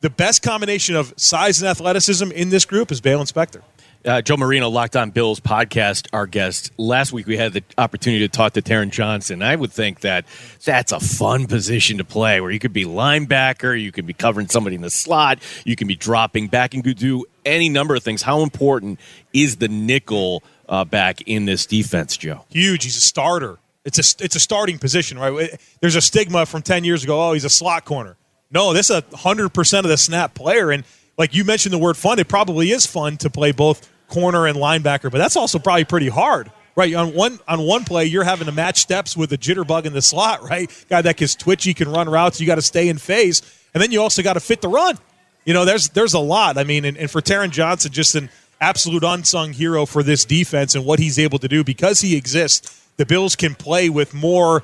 the 0.00 0.08
best 0.08 0.40
combination 0.40 0.96
of 0.96 1.12
size 1.18 1.60
and 1.60 1.68
athleticism 1.68 2.32
in 2.32 2.48
this 2.48 2.64
group 2.64 2.90
is 2.90 3.02
Baylon 3.02 3.30
Spector. 3.30 3.60
Uh, 4.04 4.20
Joe 4.20 4.36
Marino, 4.36 4.68
Locked 4.68 4.96
On 4.96 5.10
Bills 5.10 5.40
podcast, 5.40 6.08
our 6.12 6.26
guest. 6.26 6.70
Last 6.76 7.14
week 7.14 7.26
we 7.26 7.38
had 7.38 7.54
the 7.54 7.64
opportunity 7.78 8.28
to 8.28 8.28
talk 8.28 8.52
to 8.52 8.60
Taron 8.60 8.90
Johnson. 8.90 9.40
I 9.40 9.56
would 9.56 9.72
think 9.72 10.00
that 10.00 10.26
that's 10.62 10.92
a 10.92 11.00
fun 11.00 11.46
position 11.46 11.96
to 11.96 12.04
play 12.04 12.38
where 12.42 12.50
you 12.50 12.58
could 12.58 12.74
be 12.74 12.84
linebacker, 12.84 13.80
you 13.80 13.92
could 13.92 14.04
be 14.04 14.12
covering 14.12 14.48
somebody 14.48 14.76
in 14.76 14.82
the 14.82 14.90
slot, 14.90 15.38
you 15.64 15.74
can 15.74 15.88
be 15.88 15.94
dropping 15.94 16.48
back 16.48 16.74
and 16.74 16.84
could 16.84 16.98
do 16.98 17.24
any 17.46 17.70
number 17.70 17.94
of 17.94 18.02
things. 18.02 18.20
How 18.20 18.42
important 18.42 19.00
is 19.32 19.56
the 19.56 19.68
nickel 19.68 20.42
uh, 20.68 20.84
back 20.84 21.22
in 21.22 21.46
this 21.46 21.64
defense, 21.64 22.18
Joe? 22.18 22.44
Huge. 22.50 22.84
He's 22.84 22.98
a 22.98 23.00
starter. 23.00 23.58
It's 23.86 23.98
a 23.98 24.24
it's 24.24 24.36
a 24.36 24.40
starting 24.40 24.78
position, 24.78 25.18
right? 25.18 25.58
There's 25.80 25.96
a 25.96 26.02
stigma 26.02 26.44
from 26.44 26.60
ten 26.60 26.84
years 26.84 27.04
ago. 27.04 27.30
Oh, 27.30 27.32
he's 27.32 27.44
a 27.44 27.50
slot 27.50 27.86
corner. 27.86 28.16
No, 28.50 28.74
this 28.74 28.90
is 28.90 29.02
a 29.10 29.16
hundred 29.16 29.48
percent 29.54 29.86
of 29.86 29.90
the 29.90 29.96
snap 29.96 30.34
player, 30.34 30.70
and 30.70 30.84
like 31.16 31.34
you 31.34 31.44
mentioned 31.44 31.72
the 31.72 31.78
word 31.78 31.96
fun, 31.96 32.18
it 32.18 32.28
probably 32.28 32.70
is 32.70 32.84
fun 32.84 33.16
to 33.18 33.30
play 33.30 33.52
both 33.52 33.90
corner 34.08 34.46
and 34.46 34.56
linebacker, 34.56 35.10
but 35.10 35.18
that's 35.18 35.36
also 35.36 35.58
probably 35.58 35.84
pretty 35.84 36.08
hard, 36.08 36.50
right? 36.76 36.94
On 36.94 37.14
one 37.14 37.38
on 37.48 37.62
one 37.62 37.84
play, 37.84 38.04
you're 38.04 38.24
having 38.24 38.46
to 38.46 38.52
match 38.52 38.78
steps 38.80 39.16
with 39.16 39.32
a 39.32 39.38
jitterbug 39.38 39.84
in 39.86 39.92
the 39.92 40.02
slot, 40.02 40.42
right? 40.48 40.70
Guy 40.88 41.02
that 41.02 41.20
is 41.20 41.34
twitchy, 41.34 41.74
can 41.74 41.88
run 41.88 42.08
routes. 42.08 42.40
You 42.40 42.46
got 42.46 42.56
to 42.56 42.62
stay 42.62 42.88
in 42.88 42.98
phase, 42.98 43.42
and 43.72 43.82
then 43.82 43.90
you 43.90 44.00
also 44.00 44.22
got 44.22 44.34
to 44.34 44.40
fit 44.40 44.60
the 44.60 44.68
run. 44.68 44.98
You 45.44 45.54
know, 45.54 45.64
there's 45.64 45.90
there's 45.90 46.14
a 46.14 46.18
lot. 46.18 46.58
I 46.58 46.64
mean, 46.64 46.84
and, 46.84 46.96
and 46.96 47.10
for 47.10 47.20
Taron 47.20 47.50
Johnson, 47.50 47.92
just 47.92 48.14
an 48.14 48.30
absolute 48.60 49.04
unsung 49.04 49.52
hero 49.52 49.84
for 49.84 50.02
this 50.02 50.24
defense 50.24 50.74
and 50.74 50.84
what 50.84 50.98
he's 50.98 51.18
able 51.18 51.38
to 51.38 51.48
do 51.48 51.62
because 51.62 52.00
he 52.00 52.16
exists 52.16 52.80
the 52.96 53.06
Bills 53.06 53.36
can 53.36 53.54
play 53.54 53.88
with 53.90 54.14
more 54.14 54.62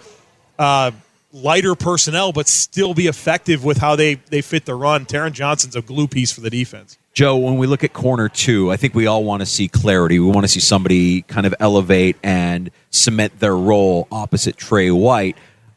uh, 0.58 0.92
lighter 1.32 1.74
personnel, 1.74 2.32
but 2.32 2.48
still 2.48 2.94
be 2.94 3.06
effective 3.06 3.64
with 3.64 3.78
how 3.78 3.96
they, 3.96 4.14
they 4.14 4.40
fit 4.40 4.66
the 4.66 4.74
run. 4.74 5.06
Taron 5.06 5.32
Johnson's 5.32 5.76
a 5.76 5.82
glue 5.82 6.06
piece 6.06 6.32
for 6.32 6.40
the 6.40 6.50
defense. 6.50 6.98
Joe, 7.20 7.36
when 7.36 7.58
we 7.58 7.66
look 7.66 7.84
at 7.84 7.92
corner 7.92 8.30
two, 8.30 8.72
I 8.72 8.78
think 8.78 8.94
we 8.94 9.06
all 9.06 9.24
want 9.24 9.40
to 9.40 9.46
see 9.46 9.68
clarity. 9.68 10.18
We 10.18 10.30
want 10.30 10.44
to 10.44 10.48
see 10.48 10.58
somebody 10.58 11.20
kind 11.20 11.46
of 11.46 11.54
elevate 11.60 12.16
and 12.22 12.70
cement 12.88 13.38
their 13.40 13.54
role 13.54 14.08
opposite 14.10 14.56
Tre 14.56 14.90
White. 14.90 15.36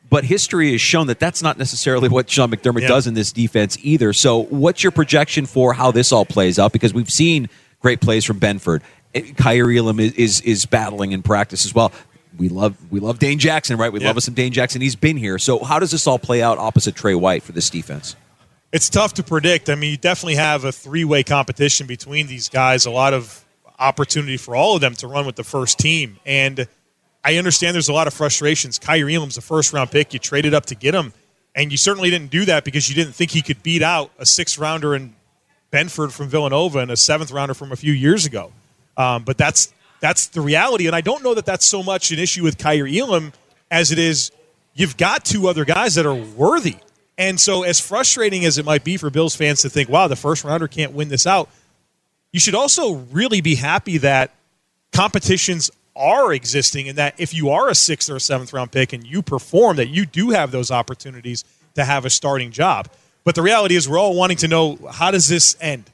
but 0.09 0.23
history 0.23 0.71
has 0.71 0.79
shown 0.79 1.07
that 1.07 1.19
that's 1.19 1.41
not 1.41 1.57
necessarily 1.57 2.07
what 2.15 2.29
Sean 2.29 2.49
McDermott 2.49 2.83
Yeah. 2.83 2.87
does 2.87 3.07
in 3.07 3.13
this 3.13 3.33
defense 3.33 3.77
either. 3.81 4.13
So, 4.13 4.43
what's 4.43 4.83
your 4.85 4.91
projection 4.91 5.45
for 5.45 5.73
how 5.73 5.91
this 5.91 6.13
all 6.13 6.23
plays 6.23 6.59
out? 6.59 6.71
Because 6.71 6.93
we've 6.93 7.11
seen 7.11 7.49
great 7.81 7.99
plays 7.99 8.23
from 8.23 8.39
Benford. 8.39 8.79
Eh, 9.13 9.23
Kaiir 9.35 9.69
Elam 9.77 9.99
is, 9.99 10.13
is 10.13 10.39
is 10.39 10.65
battling 10.65 11.11
in 11.11 11.23
practice 11.23 11.65
as 11.65 11.75
well. 11.75 11.91
We 12.37 12.47
love 12.47 12.77
we 12.89 13.01
love 13.01 13.19
Dane 13.19 13.37
Jackson, 13.37 13.75
right? 13.75 13.91
We 13.91 13.99
Yeah. 13.99 14.07
love 14.07 14.15
us 14.15 14.23
some 14.23 14.33
Dane 14.33 14.53
Jackson. 14.53 14.79
He's 14.81 14.95
been 14.95 15.17
here. 15.17 15.37
So, 15.37 15.59
how 15.61 15.79
does 15.79 15.91
this 15.91 16.07
all 16.07 16.19
play 16.19 16.41
out 16.41 16.57
opposite 16.57 16.95
Tre 16.95 17.15
White 17.15 17.43
for 17.43 17.51
this 17.51 17.69
defense? 17.69 18.15
It's 18.73 18.89
tough 18.89 19.13
to 19.13 19.23
predict. 19.23 19.69
I 19.69 19.75
mean, 19.75 19.91
you 19.91 19.97
definitely 19.97 20.35
have 20.35 20.65
a 20.65 20.71
three 20.71 21.05
way 21.05 21.21
competition 21.21 21.85
between 21.85 22.25
these 22.25 22.49
guys, 22.49 22.87
a 22.87 22.91
lot 22.91 23.13
of 23.13 23.45
opportunity 23.77 24.35
for 24.35 24.55
all 24.55 24.73
of 24.73 24.81
them 24.81 24.95
to 24.95 25.07
run 25.07 25.27
with 25.27 25.35
the 25.35 25.43
first 25.43 25.77
team. 25.77 26.17
And 26.25 26.67
I 27.23 27.37
understand 27.37 27.75
there's 27.75 27.87
a 27.87 27.93
lot 27.93 28.07
of 28.07 28.15
frustrations. 28.15 28.79
Kaiir 28.79 29.15
Elam's 29.15 29.37
a 29.37 29.41
first 29.41 29.73
round 29.73 29.91
pick. 29.91 30.11
You 30.11 30.17
traded 30.17 30.55
up 30.55 30.65
to 30.65 30.75
get 30.75 30.95
him. 30.95 31.13
And 31.53 31.71
you 31.71 31.77
certainly 31.77 32.09
didn't 32.09 32.31
do 32.31 32.45
that 32.45 32.63
because 32.63 32.89
you 32.89 32.95
didn't 32.95 33.13
think 33.13 33.29
he 33.29 33.43
could 33.43 33.61
beat 33.61 33.83
out 33.83 34.09
a 34.17 34.25
sixth 34.25 34.57
rounder 34.57 34.95
in 34.95 35.13
Benford 35.71 36.11
from 36.11 36.27
Villanova 36.27 36.79
and 36.79 36.89
a 36.89 36.97
seventh 36.97 37.31
rounder 37.31 37.53
from 37.53 37.71
a 37.71 37.75
few 37.75 37.93
years 37.93 38.25
ago. 38.25 38.51
Um, 38.97 39.23
but 39.23 39.37
that's 39.37 39.71
that's 39.99 40.27
the 40.27 40.41
reality. 40.41 40.87
And 40.87 40.95
I 40.95 41.01
don't 41.01 41.23
know 41.23 41.35
that 41.35 41.45
that's 41.45 41.65
so 41.65 41.83
much 41.83 42.11
an 42.11 42.17
issue 42.17 42.41
with 42.41 42.57
Kaiir 42.57 42.87
Elam 42.87 43.33
as 43.69 43.91
it 43.91 43.99
is 43.99 44.31
you've 44.73 44.97
got 44.97 45.23
two 45.25 45.47
other 45.47 45.63
guys 45.63 45.93
that 45.93 46.07
are 46.07 46.15
worthy. 46.15 46.77
And 47.17 47.39
so, 47.39 47.63
as 47.63 47.79
frustrating 47.79 48.43
as 48.45 48.57
it 48.57 48.65
might 48.65 48.83
be 48.83 48.97
for 48.97 49.09
Bills 49.09 49.35
fans 49.35 49.61
to 49.61 49.69
think, 49.69 49.89
wow, 49.89 50.07
the 50.07 50.15
first 50.15 50.43
rounder 50.43 50.67
can't 50.67 50.93
win 50.93 51.09
this 51.09 51.27
out, 51.27 51.49
you 52.31 52.39
should 52.39 52.55
also 52.55 52.93
really 53.11 53.41
be 53.41 53.55
happy 53.55 53.99
that 53.99 54.31
competitions 54.91 55.69
are 55.95 56.33
existing 56.33 56.89
and 56.89 56.97
that 56.97 57.13
if 57.19 57.33
you 57.33 57.49
are 57.51 57.69
a 57.69 57.75
sixth 57.75 58.09
or 58.09 58.15
a 58.15 58.19
seventh 58.19 58.51
round 58.51 58.71
pick 58.71 58.93
and 58.93 59.05
you 59.05 59.21
perform, 59.21 59.77
that 59.77 59.89
you 59.89 60.05
do 60.05 60.31
have 60.31 60.51
those 60.51 60.71
opportunities 60.71 61.43
to 61.75 61.85
have 61.85 62.05
a 62.05 62.09
starting 62.09 62.51
job. 62.51 62.87
But 63.23 63.35
the 63.35 63.41
reality 63.41 63.75
is, 63.75 63.87
we're 63.87 63.99
all 63.99 64.15
wanting 64.15 64.37
to 64.37 64.47
know 64.47 64.77
how 64.91 65.11
does 65.11 65.27
this 65.27 65.55
end? 65.61 65.89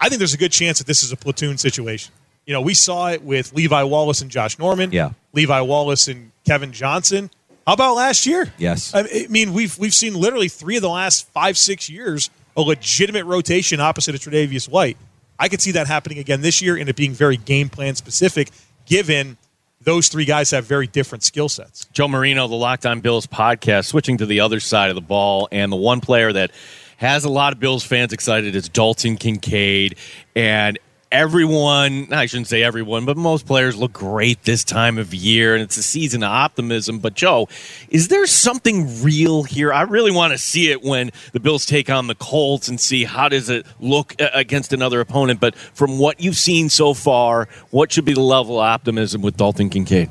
I 0.00 0.08
think 0.08 0.18
there's 0.18 0.34
a 0.34 0.38
good 0.38 0.52
chance 0.52 0.78
that 0.78 0.86
this 0.86 1.02
is 1.02 1.12
a 1.12 1.16
platoon 1.16 1.58
situation. 1.58 2.12
You 2.44 2.52
know, 2.52 2.60
we 2.60 2.74
saw 2.74 3.08
it 3.08 3.22
with 3.22 3.52
Levi 3.54 3.82
Wallace 3.84 4.20
and 4.20 4.30
Josh 4.30 4.58
Norman. 4.58 4.92
Yeah. 4.92 5.10
Levi 5.32 5.60
Wallace 5.62 6.06
and 6.08 6.32
Kevin 6.44 6.72
Johnson. 6.72 7.30
How 7.66 7.72
about 7.72 7.94
last 7.94 8.26
year? 8.26 8.52
Yes. 8.58 8.94
I 8.94 9.00
I 9.00 9.26
mean, 9.28 9.52
we've 9.52 9.76
we've 9.78 9.94
seen 9.94 10.14
literally 10.14 10.48
three 10.48 10.76
of 10.76 10.82
the 10.82 10.88
last 10.88 11.26
five 11.28 11.58
six 11.58 11.90
years 11.90 12.30
a 12.56 12.62
legitimate 12.62 13.24
rotation 13.24 13.80
opposite 13.80 14.14
of 14.14 14.20
Tre'Davious 14.20 14.68
White. 14.68 14.96
I 15.38 15.48
could 15.48 15.60
see 15.60 15.72
that 15.72 15.86
happening 15.86 16.18
again 16.18 16.40
this 16.40 16.62
year, 16.62 16.76
and 16.76 16.88
it 16.88 16.96
being 16.96 17.12
very 17.12 17.36
game 17.36 17.68
plan 17.68 17.94
specific, 17.94 18.50
given 18.86 19.36
those 19.82 20.08
three 20.08 20.24
guys 20.24 20.50
have 20.52 20.64
very 20.64 20.86
different 20.86 21.22
skill 21.22 21.48
sets. 21.48 21.84
Joe 21.92 22.08
Marino, 22.08 22.48
the 22.48 22.54
Locked 22.54 22.86
On 22.86 23.00
Bills 23.00 23.26
podcast, 23.26 23.86
switching 23.86 24.16
to 24.18 24.26
the 24.26 24.40
other 24.40 24.60
side 24.60 24.88
of 24.88 24.94
the 24.94 25.02
ball, 25.02 25.48
and 25.52 25.70
the 25.70 25.76
one 25.76 26.00
player 26.00 26.32
that 26.32 26.52
has 26.96 27.24
a 27.24 27.28
lot 27.28 27.52
of 27.52 27.60
Bills 27.60 27.84
fans 27.84 28.12
excited 28.12 28.56
is 28.56 28.68
Dalton 28.70 29.16
Kincaid, 29.16 29.96
and 30.34 30.78
everyone 31.12 32.12
I 32.12 32.26
shouldn't 32.26 32.48
say 32.48 32.62
everyone, 32.62 33.04
but 33.04 33.16
most 33.16 33.46
players 33.46 33.76
look 33.76 33.92
great 33.92 34.42
this 34.42 34.64
time 34.64 34.98
of 34.98 35.14
year, 35.14 35.54
and 35.54 35.62
it's 35.62 35.76
a 35.76 35.82
season 35.82 36.22
of 36.22 36.30
optimism. 36.30 36.98
But 36.98 37.14
Joe, 37.14 37.48
is 37.88 38.08
there 38.08 38.26
something 38.26 39.02
real 39.02 39.42
here? 39.44 39.72
I 39.72 39.82
really 39.82 40.10
want 40.10 40.32
to 40.32 40.38
see 40.38 40.70
it 40.70 40.82
when 40.82 41.10
the 41.32 41.40
Bills 41.40 41.66
take 41.66 41.90
on 41.90 42.06
the 42.06 42.14
Colts 42.14 42.68
and 42.68 42.80
see 42.80 43.04
how 43.04 43.28
does 43.28 43.48
it 43.48 43.66
look 43.80 44.14
uh, 44.20 44.28
against 44.34 44.72
another 44.72 45.00
opponent. 45.00 45.40
But 45.40 45.54
from 45.54 45.98
what 45.98 46.20
you've 46.20 46.36
seen 46.36 46.68
so 46.68 46.94
far, 46.94 47.48
what 47.70 47.92
should 47.92 48.04
be 48.04 48.14
the 48.14 48.20
level 48.20 48.58
of 48.58 48.64
optimism 48.64 49.22
with 49.22 49.36
Dalton 49.36 49.70
Kincaid? 49.70 50.10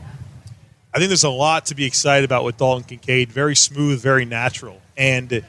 I 0.94 0.98
think 0.98 1.10
there's 1.10 1.25
a 1.25 1.30
lot 1.30 1.66
to 1.68 1.75
be 1.75 1.86
excited 1.86 2.24
about 2.24 2.46
with 2.46 2.58
Dalton 2.58 2.86
Kincaid. 2.86 3.32
Very 3.32 3.56
smooth, 3.56 4.02
very 4.02 4.24
natural. 4.24 4.82
And 4.96 5.44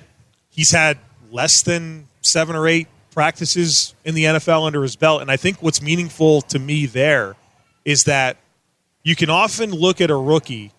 he's 0.50 0.72
had 0.72 0.98
less 1.30 1.62
than 1.62 2.08
seven 2.20 2.56
or 2.56 2.66
eight 2.66 2.88
practices 3.16 3.94
in 4.04 4.14
the 4.14 4.24
NFL 4.24 4.66
under 4.66 4.82
his 4.82 4.94
belt. 4.94 5.22
And 5.22 5.30
I 5.30 5.38
think 5.38 5.62
what's 5.62 5.80
meaningful 5.80 6.42
to 6.42 6.58
me 6.58 6.84
there 6.84 7.34
is 7.82 8.04
that 8.04 8.36
you 9.04 9.16
can 9.16 9.30
often 9.30 9.70
look 9.70 10.02
at 10.02 10.10
a 10.10 10.14
rookie, 10.14 10.70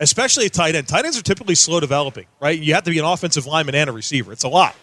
especially 0.00 0.46
a 0.46 0.48
tight 0.48 0.74
end. 0.74 0.88
Tight 0.88 1.04
ends 1.04 1.18
are 1.18 1.22
typically 1.22 1.54
slow 1.54 1.80
developing, 1.80 2.24
right? 2.40 2.58
You 2.58 2.72
have 2.72 2.84
to 2.84 2.90
be 2.90 2.98
an 2.98 3.04
offensive 3.04 3.44
lineman 3.44 3.74
and 3.74 3.90
a 3.90 3.92
receiver. 3.92 4.32
It's 4.32 4.44
a 4.44 4.48
lot. 4.48 4.74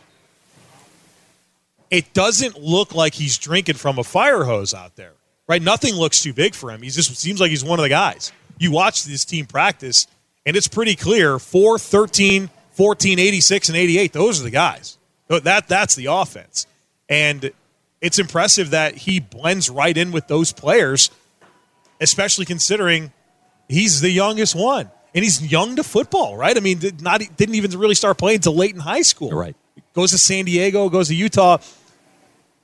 It 1.89 2.13
doesn't 2.13 2.61
look 2.61 2.93
like 2.93 3.15
he's 3.15 3.39
drinking 3.39 3.77
from 3.77 3.97
a 3.97 4.03
fire 4.03 4.43
hose 4.43 4.75
out 4.75 4.95
there, 4.95 5.13
right? 5.47 5.63
Nothing 5.63 5.95
looks 5.95 6.21
too 6.21 6.31
big 6.31 6.53
for 6.53 6.69
him. 6.69 6.83
He 6.83 6.91
just 6.91 7.15
seems 7.17 7.41
like 7.41 7.49
he's 7.49 7.63
one 7.63 7.79
of 7.79 7.83
the 7.83 7.89
guys. 7.89 8.31
You 8.59 8.69
watch 8.69 9.03
this 9.05 9.25
team 9.25 9.47
practice, 9.47 10.05
and 10.45 10.55
it's 10.55 10.67
pretty 10.67 10.95
clear 10.95 11.39
4, 11.39 11.79
13, 11.79 12.51
14, 12.73 13.17
86, 13.17 13.69
and 13.69 13.77
88. 13.79 14.13
Those 14.13 14.39
are 14.39 14.43
the 14.43 14.51
guys. 14.51 14.99
That, 15.27 15.67
that's 15.67 15.95
the 15.95 16.05
offense. 16.05 16.67
And 17.09 17.51
it's 18.01 18.19
impressive 18.19 18.69
that 18.71 18.95
he 18.95 19.19
blends 19.19 19.69
right 19.69 19.95
in 19.95 20.11
with 20.11 20.27
those 20.27 20.53
players, 20.53 21.09
especially 21.99 22.45
considering 22.45 23.11
he's 23.67 23.99
the 23.99 24.11
youngest 24.11 24.55
one. 24.55 24.89
And 25.15 25.23
he's 25.23 25.51
young 25.51 25.75
to 25.77 25.83
football, 25.83 26.37
right? 26.37 26.55
I 26.55 26.59
mean, 26.59 26.77
did 26.77 27.01
not 27.01 27.21
didn't 27.35 27.55
even 27.55 27.71
really 27.71 27.95
start 27.95 28.19
playing 28.19 28.37
until 28.37 28.55
late 28.55 28.75
in 28.75 28.79
high 28.79 29.01
school. 29.01 29.29
You're 29.29 29.39
right. 29.39 29.55
Goes 29.93 30.11
to 30.11 30.19
San 30.19 30.45
Diego, 30.45 30.87
goes 30.89 31.07
to 31.07 31.15
Utah. 31.15 31.57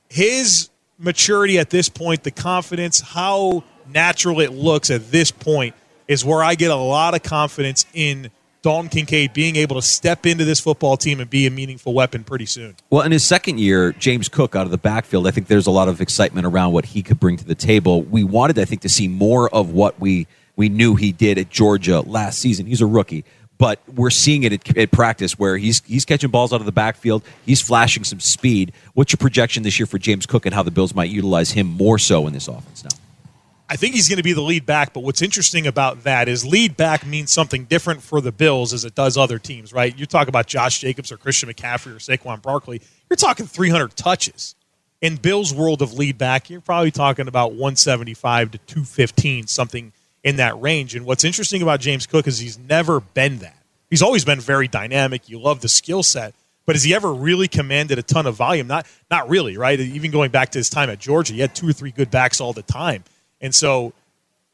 His 0.09 0.69
maturity 0.99 1.57
at 1.57 1.71
this 1.71 1.89
point, 1.89 2.23
the 2.23 2.29
confidence, 2.29 3.01
how 3.01 3.63
natural 3.87 4.39
it 4.41 4.51
looks 4.51 4.91
at 4.91 5.09
this 5.11 5.31
point 5.31 5.73
is 6.07 6.23
where 6.23 6.43
I 6.43 6.53
get 6.53 6.69
a 6.69 6.75
lot 6.75 7.15
of 7.15 7.23
confidence 7.23 7.85
in 7.93 8.29
Dalton 8.65 8.89
Kincaid 8.89 9.31
being 9.31 9.57
able 9.57 9.75
to 9.75 9.81
step 9.83 10.25
into 10.25 10.43
this 10.43 10.59
football 10.59 10.97
team 10.97 11.19
and 11.19 11.29
be 11.29 11.45
a 11.45 11.51
meaningful 11.51 11.93
weapon 11.93 12.23
pretty 12.23 12.47
soon. 12.47 12.75
Well, 12.89 13.03
in 13.03 13.11
his 13.11 13.23
second 13.23 13.59
year, 13.59 13.91
James 13.91 14.27
Cook 14.27 14.55
out 14.55 14.65
of 14.65 14.71
the 14.71 14.77
backfield, 14.79 15.27
I 15.27 15.31
think 15.31 15.45
there's 15.45 15.67
a 15.67 15.71
lot 15.71 15.87
of 15.87 16.01
excitement 16.01 16.47
around 16.47 16.73
what 16.73 16.85
he 16.85 17.03
could 17.03 17.19
bring 17.19 17.37
to 17.37 17.45
the 17.45 17.53
table. 17.53 18.01
We 18.01 18.23
wanted, 18.23 18.57
I 18.57 18.65
think, 18.65 18.81
to 18.81 18.89
see 18.89 19.07
more 19.07 19.53
of 19.53 19.69
what 19.69 19.99
we 19.99 20.25
we 20.55 20.69
knew 20.69 20.95
he 20.95 21.11
did 21.11 21.37
at 21.37 21.51
Georgia 21.51 22.01
last 22.01 22.39
season. 22.39 22.65
He's 22.65 22.81
a 22.81 22.87
rookie, 22.87 23.23
but 23.59 23.81
we're 23.93 24.09
seeing 24.09 24.41
it 24.41 24.53
at, 24.53 24.75
at 24.75 24.89
practice 24.89 25.37
where 25.37 25.57
he's 25.57 25.83
he's 25.85 26.03
catching 26.03 26.31
balls 26.31 26.51
out 26.51 26.59
of 26.59 26.65
the 26.65 26.71
backfield. 26.71 27.21
He's 27.45 27.61
flashing 27.61 28.03
some 28.03 28.19
speed. 28.19 28.73
What's 28.95 29.13
your 29.13 29.17
projection 29.17 29.61
this 29.61 29.77
year 29.77 29.85
for 29.85 29.99
James 29.99 30.25
Cook 30.25 30.47
and 30.47 30.55
how 30.55 30.63
the 30.63 30.71
Bills 30.71 30.95
might 30.95 31.11
utilize 31.11 31.51
him 31.51 31.67
more 31.67 31.99
so 31.99 32.25
in 32.25 32.33
this 32.33 32.47
offense 32.47 32.83
now? 32.83 32.89
I 33.67 33.77
think 33.77 33.95
he's 33.95 34.07
going 34.07 34.17
to 34.17 34.23
be 34.23 34.33
the 34.33 34.41
lead 34.41 34.65
back, 34.65 34.93
but 34.93 34.99
what's 35.01 35.23
interesting 35.23 35.65
about 35.65 36.03
that 36.03 36.27
is 36.27 36.45
lead 36.45 36.77
back 36.77 37.05
means 37.05 37.31
something 37.31 37.65
different 37.65 38.03
for 38.03 38.21
the 38.21 38.31
Bills 38.31 38.73
as 38.73 38.85
it 38.85 38.93
does 38.93 39.17
other 39.17 39.39
teams, 39.39 39.73
right? 39.73 39.97
You 39.97 40.05
talk 40.05 40.27
about 40.27 40.45
Josh 40.45 40.79
Jacobs 40.79 41.11
or 41.11 41.17
Christian 41.17 41.49
McCaffrey 41.49 41.95
or 41.95 41.99
Saquon 41.99 42.41
Barkley, 42.43 42.81
you're 43.09 43.17
talking 43.17 43.47
300 43.47 43.95
touches. 43.95 44.55
In 45.01 45.15
Bills' 45.15 45.53
world 45.53 45.81
of 45.81 45.93
lead 45.93 46.17
back, 46.17 46.49
you're 46.49 46.61
probably 46.61 46.91
talking 46.91 47.27
about 47.27 47.51
175 47.51 48.51
to 48.51 48.57
215, 48.59 49.47
something 49.47 49.91
in 50.23 50.35
that 50.37 50.59
range. 50.61 50.95
And 50.95 51.05
what's 51.05 51.23
interesting 51.23 51.61
about 51.61 51.79
James 51.79 52.05
Cook 52.05 52.27
is 52.27 52.39
he's 52.39 52.59
never 52.59 52.99
been 52.99 53.39
that. 53.39 53.57
He's 53.89 54.01
always 54.01 54.25
been 54.25 54.39
very 54.39 54.67
dynamic. 54.67 55.27
You 55.27 55.39
love 55.39 55.61
the 55.61 55.69
skill 55.69 56.03
set, 56.03 56.33
but 56.65 56.75
has 56.75 56.83
he 56.83 56.93
ever 56.93 57.13
really 57.13 57.47
commanded 57.47 57.97
a 57.97 58.03
ton 58.03 58.25
of 58.25 58.35
volume? 58.35 58.67
Not, 58.67 58.85
not 59.09 59.29
really, 59.29 59.57
right? 59.57 59.79
Even 59.79 60.11
going 60.11 60.31
back 60.31 60.49
to 60.51 60.59
his 60.59 60.69
time 60.69 60.89
at 60.89 60.99
Georgia, 60.99 61.33
he 61.33 61.39
had 61.39 61.55
two 61.55 61.67
or 61.67 61.73
three 61.73 61.91
good 61.91 62.11
backs 62.11 62.39
all 62.39 62.53
the 62.53 62.63
time. 62.63 63.03
And 63.41 63.53
so, 63.53 63.93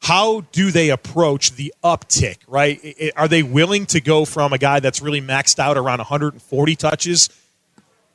how 0.00 0.40
do 0.52 0.72
they 0.72 0.90
approach 0.90 1.52
the 1.52 1.72
uptick, 1.84 2.38
right? 2.48 3.12
Are 3.16 3.28
they 3.28 3.44
willing 3.44 3.86
to 3.86 4.00
go 4.00 4.24
from 4.24 4.52
a 4.52 4.58
guy 4.58 4.80
that's 4.80 5.00
really 5.00 5.20
maxed 5.20 5.60
out 5.60 5.76
around 5.76 5.98
140 5.98 6.76
touches 6.76 7.28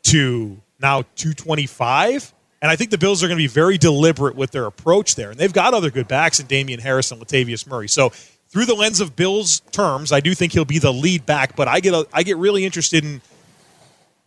to 0.03 0.57
now 0.81 1.03
225? 1.15 2.33
And 2.61 2.69
I 2.69 2.75
think 2.75 2.91
the 2.91 2.97
Bills 2.97 3.23
are 3.23 3.27
going 3.27 3.37
to 3.37 3.43
be 3.43 3.47
very 3.47 3.77
deliberate 3.77 4.35
with 4.35 4.51
their 4.51 4.65
approach 4.65 5.15
there. 5.15 5.31
And 5.31 5.39
they've 5.39 5.53
got 5.53 5.73
other 5.73 5.89
good 5.89 6.07
backs 6.07 6.39
in 6.39 6.47
Damien 6.47 6.79
Harris 6.79 7.11
and 7.11 7.21
Latavius 7.21 7.65
Murray. 7.65 7.87
So, 7.87 8.11
through 8.49 8.65
the 8.65 8.75
lens 8.75 9.01
of 9.01 9.15
Bills 9.15 9.59
terms, 9.71 10.11
I 10.11 10.19
do 10.19 10.33
think 10.33 10.53
he'll 10.53 10.65
be 10.65 10.79
the 10.79 10.93
lead 10.93 11.25
back, 11.25 11.55
but 11.55 11.67
I 11.67 11.79
get 11.79 11.93
a, 11.93 12.07
I 12.13 12.23
get 12.23 12.37
really 12.37 12.65
interested 12.65 13.03
in 13.03 13.21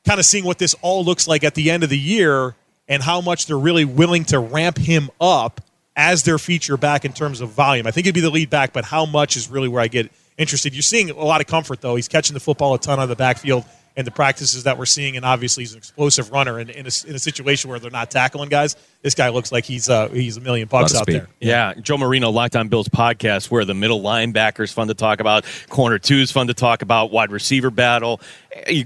kind 0.07 0.19
of 0.19 0.27
seeing 0.27 0.45
what 0.45 0.59
this 0.59 0.75
all 0.83 1.05
looks 1.05 1.27
like 1.27 1.43
at 1.45 1.55
the 1.55 1.71
end 1.71 1.83
of 1.83 1.91
the 1.91 1.99
year 1.99 2.55
and 2.89 3.03
how 3.03 3.21
much 3.21 3.47
they're 3.47 3.59
really 3.59 3.85
willing 3.85 4.25
to 4.27 4.39
ramp 4.39 4.79
him 4.79 5.11
up 5.21 5.61
as 5.97 6.23
their 6.23 6.39
feature 6.39 6.77
back 6.77 7.05
in 7.05 7.13
terms 7.13 7.41
of 7.41 7.51
volume. 7.51 7.87
I 7.87 7.91
think 7.91 8.07
he'd 8.07 8.15
be 8.15 8.21
the 8.21 8.31
lead 8.31 8.51
back, 8.51 8.73
but 8.73 8.85
how 8.85 9.07
much 9.07 9.37
is 9.37 9.51
really 9.51 9.69
where 9.69 9.83
I 9.83 9.89
get 9.89 10.11
interested. 10.39 10.75
You're 10.75 10.83
seeing 10.83 11.11
a 11.11 11.25
lot 11.25 11.41
of 11.41 11.47
comfort, 11.47 11.81
though. 11.81 11.97
He's 11.97 12.09
catching 12.09 12.35
the 12.35 12.41
football 12.41 12.75
a 12.75 12.79
ton 12.79 12.99
out 12.99 13.05
of 13.05 13.09
the 13.09 13.17
backfield 13.17 13.65
and 13.97 14.07
the 14.07 14.11
practices 14.11 14.63
that 14.65 14.79
we're 14.79 14.87
seeing, 14.87 15.17
and 15.17 15.25
obviously 15.27 15.63
he's 15.65 15.73
an 15.73 15.79
explosive 15.79 16.31
runner. 16.31 16.59
And 16.59 16.71
in 16.71 16.87
a, 16.87 16.91
in 17.09 17.15
a 17.17 17.19
situation 17.19 17.69
where 17.69 17.81
they're 17.81 17.91
not 17.91 18.11
tackling 18.11 18.49
guys, 18.49 18.77
this 19.03 19.15
guy 19.17 19.31
looks 19.31 19.51
like 19.51 19.65
he's 19.65 19.91
uh, 19.91 20.09
he's 20.09 20.37
a 20.37 20.41
million 20.41 20.69
bucks 20.69 20.95
Lot 20.95 20.97
of 20.97 20.97
out 20.97 21.03
speed. 21.03 21.15
there. 21.17 21.29
Yeah, 21.41 21.75
Joe 21.75 21.99
Marino, 21.99 22.31
Locked 22.31 22.55
On 22.55 22.69
Bills 22.69 22.89
podcast, 22.89 23.51
where 23.51 23.65
the 23.65 23.75
middle 23.75 24.01
linebackers 24.01 24.73
fun 24.73 24.89
to 24.89 24.95
talk 24.95 25.19
about, 25.21 25.45
corner 25.69 25.99
two 25.99 26.17
is 26.17 26.31
fun 26.31 26.47
to 26.47 26.55
talk 26.55 26.83
about, 26.83 27.11
wide 27.11 27.33
receiver 27.33 27.71
battle. 27.71 28.21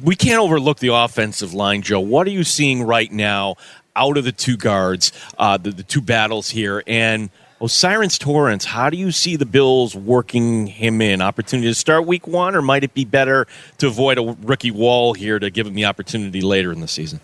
We 0.02 0.16
can't 0.16 0.40
overlook 0.40 0.78
the 0.78 0.94
offensive 0.94 1.52
line, 1.52 1.82
Joe. 1.82 2.00
What 2.00 2.26
are 2.26 2.30
you 2.30 2.42
seeing 2.42 2.82
right 2.82 3.12
now 3.12 3.56
out 3.96 4.16
of 4.16 4.24
the 4.24 4.32
two 4.32 4.56
guards, 4.56 5.12
uh, 5.38 5.56
the, 5.56 5.70
the 5.70 5.82
two 5.82 6.00
battles 6.00 6.50
here, 6.50 6.82
and 6.86 7.30
O'Cyrus 7.60 8.18
Torrence, 8.18 8.64
how 8.64 8.90
do 8.90 8.96
you 8.96 9.10
see 9.10 9.36
the 9.36 9.46
Bills 9.46 9.94
working 9.94 10.66
him 10.66 11.00
in? 11.00 11.22
Opportunity 11.22 11.68
to 11.68 11.74
start 11.74 12.06
week 12.06 12.26
one, 12.26 12.54
or 12.54 12.60
might 12.60 12.84
it 12.84 12.92
be 12.92 13.04
better 13.04 13.46
to 13.78 13.86
avoid 13.86 14.18
a 14.18 14.36
rookie 14.42 14.70
wall 14.70 15.14
here 15.14 15.38
to 15.38 15.48
give 15.50 15.66
him 15.66 15.74
the 15.74 15.86
opportunity 15.86 16.42
later 16.42 16.72
in 16.72 16.80
the 16.80 16.88
season? 16.88 17.20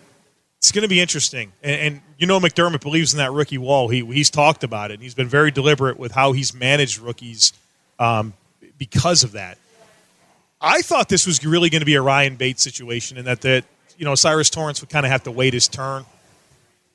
It's 0.59 0.73
going 0.73 0.83
to 0.83 0.89
be 0.89 1.01
interesting. 1.01 1.53
And, 1.63 1.81
and, 1.81 2.01
you 2.17 2.27
know, 2.27 2.39
McDermott 2.39 2.81
believes 2.81 3.13
in 3.13 3.19
that 3.19 3.33
rookie 3.33 3.59
wall. 3.59 3.89
He, 3.89 4.05
he's 4.05 4.31
talked 4.31 4.63
about 4.65 4.91
it, 4.91 4.95
and 4.95 5.03
he's 5.03 5.15
been 5.15 5.29
very 5.29 5.51
deliberate 5.51 5.99
with 5.99 6.13
how 6.13 6.33
he's 6.33 6.55
managed 6.55 6.99
rookies 6.99 7.53
um, 7.99 8.33
because 8.79 9.25
of 9.25 9.33
that. 9.33 9.59
I 10.61 10.83
thought 10.83 11.09
this 11.09 11.27
was 11.27 11.45
really 11.45 11.71
going 11.71 11.81
to 11.81 11.87
be 11.87 11.95
a 11.95 12.03
Ryan 12.03 12.37
Bates 12.37 12.63
situation, 12.63 13.17
and 13.17 13.27
that 13.27 13.41
that 13.41 13.65
you 13.97 14.05
know 14.05 14.15
Cyrus 14.15 14.51
Torrence 14.51 14.81
would 14.81 14.91
kind 14.91 15.07
of 15.07 15.13
have 15.13 15.23
to 15.25 15.31
wait 15.31 15.55
his 15.55 15.69
turn. 15.69 16.05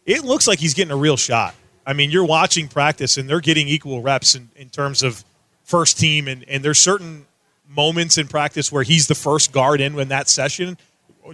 It 0.05 0.23
looks 0.23 0.47
like 0.47 0.59
he's 0.59 0.73
getting 0.73 0.91
a 0.91 0.97
real 0.97 1.17
shot. 1.17 1.55
I 1.85 1.93
mean, 1.93 2.11
you're 2.11 2.25
watching 2.25 2.67
practice, 2.67 3.17
and 3.17 3.29
they're 3.29 3.41
getting 3.41 3.67
equal 3.67 4.01
reps 4.01 4.35
in, 4.35 4.49
in 4.55 4.69
terms 4.69 5.03
of 5.03 5.23
first 5.63 5.99
team, 5.99 6.27
and, 6.27 6.43
and 6.47 6.63
there's 6.63 6.79
certain 6.79 7.25
moments 7.67 8.17
in 8.17 8.27
practice 8.27 8.71
where 8.71 8.83
he's 8.83 9.07
the 9.07 9.15
first 9.15 9.51
guard 9.51 9.81
in 9.81 9.93
when 9.93 10.09
that 10.09 10.29
session. 10.29 10.77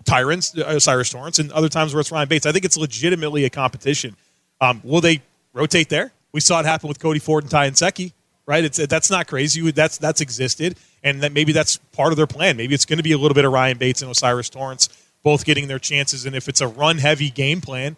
Tyrants, 0.06 0.58
uh, 0.58 0.80
Cyrus 0.80 1.10
Torrence, 1.10 1.38
and 1.40 1.52
other 1.52 1.68
times 1.68 1.94
where 1.94 2.00
it's 2.00 2.12
Ryan 2.12 2.30
Bates. 2.30 2.46
I 2.46 2.54
think 2.54 2.64
it's 2.64 2.78
legitimately 2.78 3.44
a 3.44 3.50
competition. 3.50 4.16
Um, 4.62 4.80
will 4.86 5.02
they 5.02 5.22
rotate 5.54 5.90
there? 5.90 6.14
We 6.32 6.40
saw 6.40 6.62
it 6.62 6.66
happen 6.66 6.88
with 6.88 7.00
Cody 7.00 7.20
Ford 7.20 7.44
and 7.44 7.52
Ty 7.52 7.70
Nsekhe, 7.72 8.14
right? 8.46 8.64
It's 8.64 8.78
that's 8.88 9.12
not 9.12 9.28
crazy. 9.28 9.70
That's 9.72 9.98
that's 9.98 10.22
existed 10.22 10.78
and 11.04 11.22
that 11.24 11.34
maybe 11.34 11.52
that's 11.52 11.78
part 11.78 12.14
of 12.14 12.18
their 12.18 12.28
plan. 12.28 12.58
Maybe 12.58 12.74
it's 12.74 12.86
going 12.86 12.98
to 12.98 13.04
be 13.04 13.12
a 13.12 13.18
little 13.18 13.36
bit 13.36 13.46
of 13.46 13.52
Ryan 13.52 13.78
Bates 13.78 14.02
and 14.02 14.10
O'Cyrus 14.10 14.50
Torrence 14.50 14.90
both 15.24 15.46
getting 15.46 15.68
their 15.68 15.80
chances. 15.80 16.26
And 16.26 16.36
if 16.36 16.48
it's 16.48 16.62
a 16.62 16.68
run 16.68 16.98
heavy 16.98 17.30
game 17.30 17.62
plan, 17.62 17.96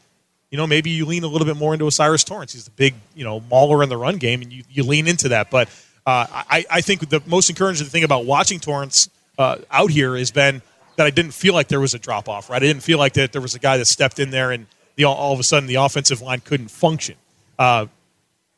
you 0.54 0.58
know, 0.58 0.68
maybe 0.68 0.92
you 0.92 1.08
lean 1.08 1.24
a 1.24 1.28
little 1.28 1.48
bit 1.48 1.58
more 1.58 1.74
into 1.74 1.88
O'Cyrus 1.88 2.24
Torrence. 2.24 2.54
He's 2.54 2.66
the 2.66 2.70
big, 2.70 2.94
you 3.16 3.24
know, 3.24 3.40
mauler 3.40 3.82
in 3.82 3.90
the 3.90 3.98
run 3.98 4.18
game, 4.18 4.44
and 4.44 4.54
you, 4.54 4.64
you 4.70 4.84
lean 4.84 5.08
into 5.08 5.30
that. 5.30 5.50
But 5.50 5.68
uh, 6.06 6.28
I, 6.30 6.64
I 6.70 6.82
think 6.82 7.10
the 7.10 7.24
most 7.26 7.50
encouraging 7.50 7.88
thing 7.88 8.04
about 8.04 8.26
watching 8.26 8.60
Torrence 8.60 9.10
uh, 9.40 9.58
out 9.72 9.90
here 9.90 10.16
has 10.16 10.30
been 10.30 10.62
that 10.98 11.08
I 11.08 11.10
didn't 11.10 11.34
feel 11.34 11.56
like 11.56 11.70
there 11.70 11.80
was 11.80 11.96
a 11.96 12.00
drop 12.00 12.30
off, 12.30 12.52
right? 12.52 12.58
I 12.62 12.68
didn't 12.68 12.84
feel 12.84 13.00
like 13.00 13.14
that 13.14 13.32
there 13.32 13.42
was 13.42 13.56
a 13.56 13.60
guy 13.60 13.78
that 13.78 13.86
stepped 13.86 14.20
in 14.20 14.30
there 14.30 14.52
and 14.52 14.68
the, 14.96 15.06
all 15.06 15.34
of 15.34 15.40
a 15.40 15.44
sudden 15.44 15.66
the 15.66 15.74
offensive 15.74 16.22
line 16.22 16.42
couldn't 16.42 16.70
function. 16.70 17.16
Uh, 17.58 17.88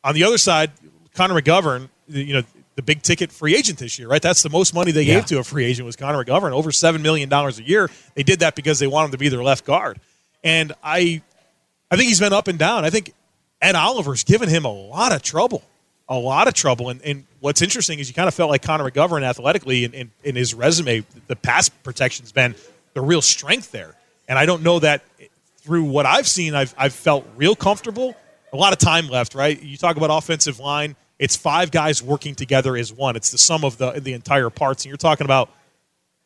on 0.04 0.14
the 0.14 0.24
other 0.24 0.36
side, 0.36 0.72
Connor 1.14 1.40
McGovern, 1.40 1.88
you 2.08 2.34
know, 2.34 2.42
the 2.74 2.82
big 2.82 3.00
ticket 3.00 3.32
free 3.32 3.56
agent 3.56 3.78
this 3.78 3.98
year, 3.98 4.06
right? 4.06 4.20
That's 4.20 4.42
the 4.42 4.50
most 4.50 4.74
money 4.74 4.92
they 4.92 5.04
yeah. 5.04 5.14
gave 5.14 5.26
to 5.26 5.38
a 5.38 5.44
free 5.44 5.64
agent 5.64 5.86
was 5.86 5.96
Connor 5.96 6.22
McGovern, 6.22 6.52
over 6.52 6.70
seven 6.72 7.00
million 7.00 7.30
dollars 7.30 7.58
a 7.58 7.62
year. 7.62 7.90
They 8.14 8.22
did 8.22 8.40
that 8.40 8.54
because 8.54 8.78
they 8.80 8.86
want 8.86 9.06
him 9.06 9.12
to 9.12 9.18
be 9.18 9.30
their 9.30 9.42
left 9.42 9.64
guard, 9.64 9.98
and 10.44 10.74
I, 10.84 11.22
I 11.90 11.96
think 11.96 12.08
he's 12.08 12.20
been 12.20 12.32
up 12.32 12.48
and 12.48 12.58
down. 12.58 12.84
I 12.84 12.90
think 12.90 13.14
Ed 13.60 13.74
Oliver's 13.74 14.24
given 14.24 14.48
him 14.48 14.64
a 14.64 14.72
lot 14.72 15.12
of 15.12 15.22
trouble, 15.22 15.62
a 16.08 16.18
lot 16.18 16.48
of 16.48 16.54
trouble. 16.54 16.88
And, 16.88 17.00
and 17.02 17.24
what's 17.40 17.62
interesting 17.62 17.98
is 17.98 18.08
you 18.08 18.14
kind 18.14 18.28
of 18.28 18.34
felt 18.34 18.50
like 18.50 18.62
Connor 18.62 18.90
McGovern 18.90 19.22
athletically 19.22 19.84
in, 19.84 19.94
in, 19.94 20.10
in 20.24 20.36
his 20.36 20.54
resume, 20.54 21.04
the 21.26 21.36
pass 21.36 21.68
protection's 21.68 22.32
been 22.32 22.54
the 22.94 23.00
real 23.00 23.22
strength 23.22 23.72
there, 23.72 23.94
and 24.28 24.38
I 24.38 24.46
don't 24.46 24.62
know 24.62 24.78
that 24.78 25.04
through 25.58 25.84
what 25.84 26.06
I've 26.06 26.26
seen, 26.26 26.54
I've 26.54 26.74
I've 26.78 26.94
felt 26.94 27.26
real 27.36 27.54
comfortable. 27.54 28.16
A 28.52 28.56
lot 28.56 28.72
of 28.72 28.78
time 28.78 29.08
left, 29.08 29.34
right? 29.34 29.60
You 29.60 29.76
talk 29.76 29.96
about 29.96 30.10
offensive 30.10 30.58
line 30.58 30.96
it's 31.18 31.36
five 31.36 31.70
guys 31.70 32.02
working 32.02 32.34
together 32.34 32.76
as 32.76 32.92
one. 32.92 33.16
It's 33.16 33.30
the 33.30 33.38
sum 33.38 33.64
of 33.64 33.78
the 33.78 33.92
the 33.92 34.12
entire 34.12 34.50
parts. 34.50 34.84
And 34.84 34.90
you're 34.90 34.96
talking 34.96 35.24
about 35.24 35.50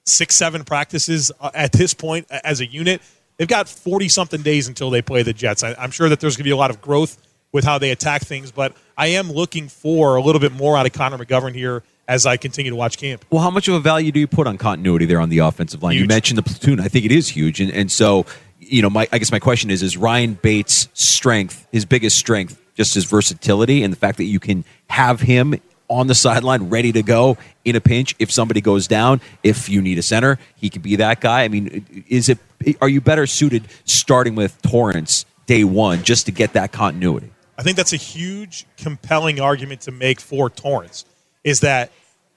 six, 0.04 0.34
seven 0.34 0.64
practices 0.64 1.30
uh, 1.40 1.50
at 1.54 1.72
this 1.72 1.94
point 1.94 2.26
as 2.30 2.60
a 2.60 2.66
unit. 2.66 3.00
They've 3.40 3.48
got 3.48 3.70
40 3.70 4.10
something 4.10 4.42
days 4.42 4.68
until 4.68 4.90
they 4.90 5.00
play 5.00 5.22
the 5.22 5.32
Jets. 5.32 5.62
I, 5.62 5.74
am 5.82 5.92
sure 5.92 6.10
that 6.10 6.20
there's 6.20 6.36
going 6.36 6.44
to 6.44 6.48
be 6.48 6.50
a 6.50 6.58
lot 6.58 6.68
of 6.68 6.82
growth 6.82 7.16
with 7.52 7.64
how 7.64 7.78
they 7.78 7.90
attack 7.90 8.20
things, 8.20 8.52
but 8.52 8.76
I 8.98 9.06
am 9.06 9.32
looking 9.32 9.68
for 9.68 10.16
a 10.16 10.22
little 10.22 10.42
bit 10.42 10.52
more 10.52 10.76
out 10.76 10.84
of 10.84 10.92
Connor 10.92 11.16
McGovern 11.16 11.54
here 11.54 11.82
as 12.06 12.26
I 12.26 12.36
continue 12.36 12.70
to 12.70 12.76
watch 12.76 12.98
camp. 12.98 13.24
Well, 13.30 13.40
how 13.40 13.48
much 13.48 13.66
of 13.66 13.72
a 13.72 13.80
value 13.80 14.12
do 14.12 14.20
you 14.20 14.26
put 14.26 14.46
on 14.46 14.58
continuity 14.58 15.06
there 15.06 15.20
on 15.20 15.30
the 15.30 15.38
offensive 15.38 15.82
line? 15.82 15.94
Huge. 15.94 16.02
You 16.02 16.08
mentioned 16.08 16.36
the 16.36 16.42
platoon. 16.42 16.80
I 16.80 16.88
think 16.88 17.06
it 17.06 17.12
is 17.12 17.30
huge. 17.30 17.62
And, 17.62 17.72
and 17.72 17.90
so, 17.90 18.26
you 18.58 18.82
know, 18.82 18.90
my, 18.90 19.08
I 19.10 19.16
guess 19.16 19.32
my 19.32 19.38
question 19.38 19.70
is, 19.70 19.82
is 19.82 19.96
Ryan 19.96 20.34
Bates' 20.34 20.88
strength, 20.92 21.66
his 21.72 21.86
biggest 21.86 22.18
strength, 22.18 22.60
just 22.76 22.94
his 22.94 23.06
versatility 23.06 23.82
and 23.82 23.90
the 23.90 23.96
fact 23.96 24.18
that 24.18 24.24
you 24.24 24.38
can 24.38 24.66
have 24.88 25.22
him 25.22 25.54
on 25.88 26.08
the 26.08 26.14
sideline 26.14 26.68
ready 26.68 26.92
to 26.92 27.02
go 27.02 27.38
in 27.64 27.74
a 27.74 27.80
pinch 27.80 28.14
if 28.18 28.30
somebody 28.30 28.60
goes 28.60 28.86
down 28.86 29.18
if 29.42 29.70
you 29.70 29.80
need 29.82 29.98
a 29.98 30.02
center 30.02 30.38
he 30.54 30.70
could 30.70 30.82
be 30.82 30.94
that 30.94 31.20
guy 31.20 31.42
i 31.42 31.48
mean 31.48 32.04
is 32.08 32.28
it 32.28 32.38
are 32.80 32.88
you 32.88 33.00
better 33.00 33.26
suited 33.26 33.64
starting 33.84 34.34
with 34.34 34.60
Torrence 34.62 35.24
day 35.46 35.64
one 35.64 36.02
just 36.02 36.26
to 36.26 36.32
get 36.32 36.52
that 36.52 36.72
continuity 36.72 37.30
i 37.58 37.62
think 37.62 37.76
that's 37.76 37.92
a 37.92 37.96
huge 37.96 38.66
compelling 38.76 39.40
argument 39.40 39.80
to 39.82 39.90
make 39.90 40.20
for 40.20 40.48
Torrence 40.50 41.04
is 41.42 41.60
that 41.60 41.90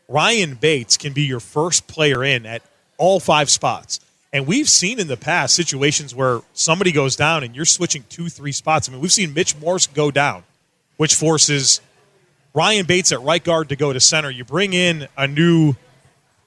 ryan 0.08 0.56
bates 0.56 0.98
can 0.98 1.14
be 1.14 1.24
your 1.24 1.40
first 1.40 1.88
player 1.88 2.24
in 2.24 2.46
at 2.46 2.62
all 2.98 3.20
five 3.20 3.50
spots 3.50 4.00
and 4.34 4.48
we've 4.48 4.68
seen 4.68 5.00
in 5.00 5.08
the 5.08 5.16
past 5.16 5.56
situations 5.56 6.16
where 6.16 6.42
somebody 6.54 6.92
goes 6.92 7.16
down 7.16 7.44
and 7.44 7.56
you're 7.56 7.66
switching 7.66 8.04
two, 8.10 8.30
three 8.30 8.52
spots. 8.52 8.90
I 8.90 8.92
mean, 8.92 9.00
we've 9.00 9.14
seen 9.14 9.32
Mitch 9.32 9.56
Morse 9.58 9.86
go 9.86 10.10
down, 10.10 10.44
which 10.98 11.14
forces 11.14 11.82
Ryan 12.56 12.88
Bates 12.88 13.12
at 13.12 13.22
right 13.22 13.44
guard 13.44 13.70
to 13.70 13.76
go 13.76 13.94
to 13.94 14.00
center. 14.00 14.32
You 14.32 14.44
bring 14.44 14.74
in 14.74 15.08
a 15.16 15.28
new 15.28 15.76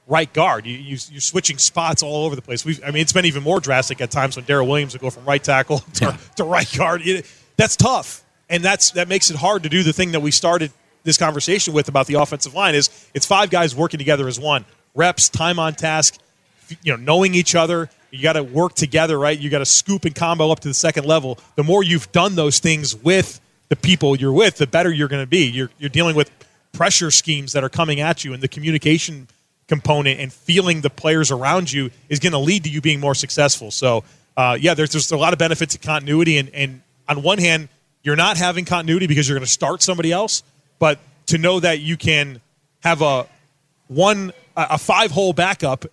right 0.07 0.33
guard. 0.33 0.67
You, 0.67 0.77
you, 0.77 0.97
are 1.17 1.21
switching 1.21 1.59
spots 1.59 2.03
all 2.03 2.25
over 2.25 2.37
the 2.37 2.43
place. 2.43 2.65
We've, 2.65 2.83
I 2.85 2.91
mean, 2.91 3.03
it's 3.03 3.13
been 3.13 3.25
even 3.25 3.43
more 3.43 3.61
drastic 3.61 4.01
at 4.01 4.11
times 4.11 4.37
when 4.37 4.45
Daryl 4.45 4.67
Williams 4.67 4.95
would 4.95 5.03
go 5.03 5.11
from 5.11 5.25
right 5.25 5.43
tackle 5.43 5.79
to, 5.95 6.05
yeah. 6.05 6.17
to 6.37 6.45
right 6.45 6.71
guard. 6.77 7.03
It, 7.05 7.27
that's 7.57 7.77
tough, 7.77 8.23
and 8.49 8.63
that's 8.63 8.93
that 8.93 9.09
makes 9.09 9.31
it 9.31 9.37
hard 9.37 9.63
to 9.65 9.69
do 9.69 9.83
the 9.83 9.93
thing 9.93 10.13
that 10.13 10.21
we 10.21 10.31
started 10.31 10.71
this 11.05 11.17
conversation 11.17 11.73
with 11.73 11.89
about 11.89 12.07
the 12.07 12.15
offensive 12.15 12.55
line. 12.55 12.75
Is 12.75 12.91
it's 13.15 13.27
five 13.27 13.51
guys 13.51 13.75
working 13.75 13.99
together 13.99 14.29
as 14.29 14.39
one. 14.39 14.65
Reps, 14.95 15.29
time 15.29 15.59
on 15.59 15.75
task, 15.75 16.19
you 16.83 16.97
know, 16.97 17.03
knowing 17.03 17.35
each 17.35 17.55
other. 17.55 17.91
You 18.11 18.23
got 18.23 18.35
to 18.35 18.43
work 18.43 18.75
together, 18.75 19.19
right? 19.19 19.39
You 19.39 19.51
got 19.51 19.59
to 19.59 19.67
scoop 19.67 20.05
and 20.05 20.15
combo 20.15 20.51
up 20.51 20.61
to 20.61 20.69
the 20.69 20.75
second 20.75 21.05
level. 21.05 21.39
The 21.57 21.65
more 21.65 21.83
you've 21.83 22.11
done 22.13 22.35
those 22.35 22.61
things 22.61 22.95
with 22.95 23.41
the 23.69 23.77
people 23.77 24.17
you're 24.17 24.33
with, 24.33 24.57
the 24.57 24.67
better 24.67 24.91
you're 24.91 25.09
going 25.09 25.23
to 25.23 25.29
be. 25.29 25.45
You're, 25.51 25.71
you're 25.79 25.91
dealing 25.91 26.17
with 26.17 26.31
pressure 26.73 27.11
schemes 27.11 27.53
that 27.53 27.65
are 27.65 27.69
coming 27.69 28.01
at 28.01 28.25
you, 28.25 28.33
and 28.33 28.43
the 28.43 28.49
communication 28.49 29.29
component 29.69 30.21
and 30.21 30.33
feeling 30.33 30.81
the 30.81 30.91
players 30.91 31.31
around 31.31 31.73
you 31.73 31.91
is 32.09 32.19
going 32.19 32.33
to 32.33 32.39
lead 32.39 32.65
to 32.65 32.71
you 32.71 32.81
being 32.81 33.01
more 33.01 33.15
successful. 33.15 33.71
So, 33.71 34.05
uh, 34.37 34.57
yeah, 34.61 34.75
there's, 34.75 34.93
there's 34.93 35.11
a 35.11 35.17
lot 35.17 35.33
of 35.33 35.39
benefits 35.39 35.75
to 35.75 35.79
continuity. 35.81 36.39
And, 36.39 36.51
and 36.51 36.83
on 37.09 37.23
one 37.23 37.39
hand, 37.39 37.69
you're 38.03 38.17
not 38.17 38.37
having 38.37 38.65
continuity 38.65 39.07
because 39.07 39.29
you're 39.29 39.37
going 39.37 39.47
to 39.47 39.51
start 39.51 39.83
somebody 39.83 40.13
else, 40.13 40.43
but 40.79 40.99
to 41.27 41.39
know 41.39 41.59
that 41.61 41.81
you 41.81 41.97
can 41.97 42.41
have 42.81 43.03
a 43.03 43.27
one 43.89 44.33
a 44.57 44.79
five 44.79 45.11
hole 45.11 45.33
backup 45.33 45.85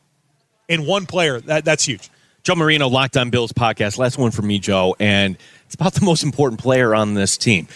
in 0.67 0.85
one 0.85 1.05
player. 1.05 1.39
That, 1.41 1.65
that's 1.65 1.83
huge. 1.83 2.09
Joe 2.43 2.55
Marino, 2.55 2.87
Locked 2.87 3.17
On 3.17 3.29
Bills 3.29 3.51
podcast. 3.53 3.97
Last 3.97 4.17
one 4.17 4.31
for 4.31 4.41
me, 4.41 4.59
Joe, 4.59 4.95
and 4.99 5.37
it's 5.65 5.75
about 5.75 5.93
the 5.93 6.05
most 6.05 6.23
important 6.23 6.61
player 6.61 6.93
on 6.93 7.13
this 7.13 7.37
team. 7.37 7.67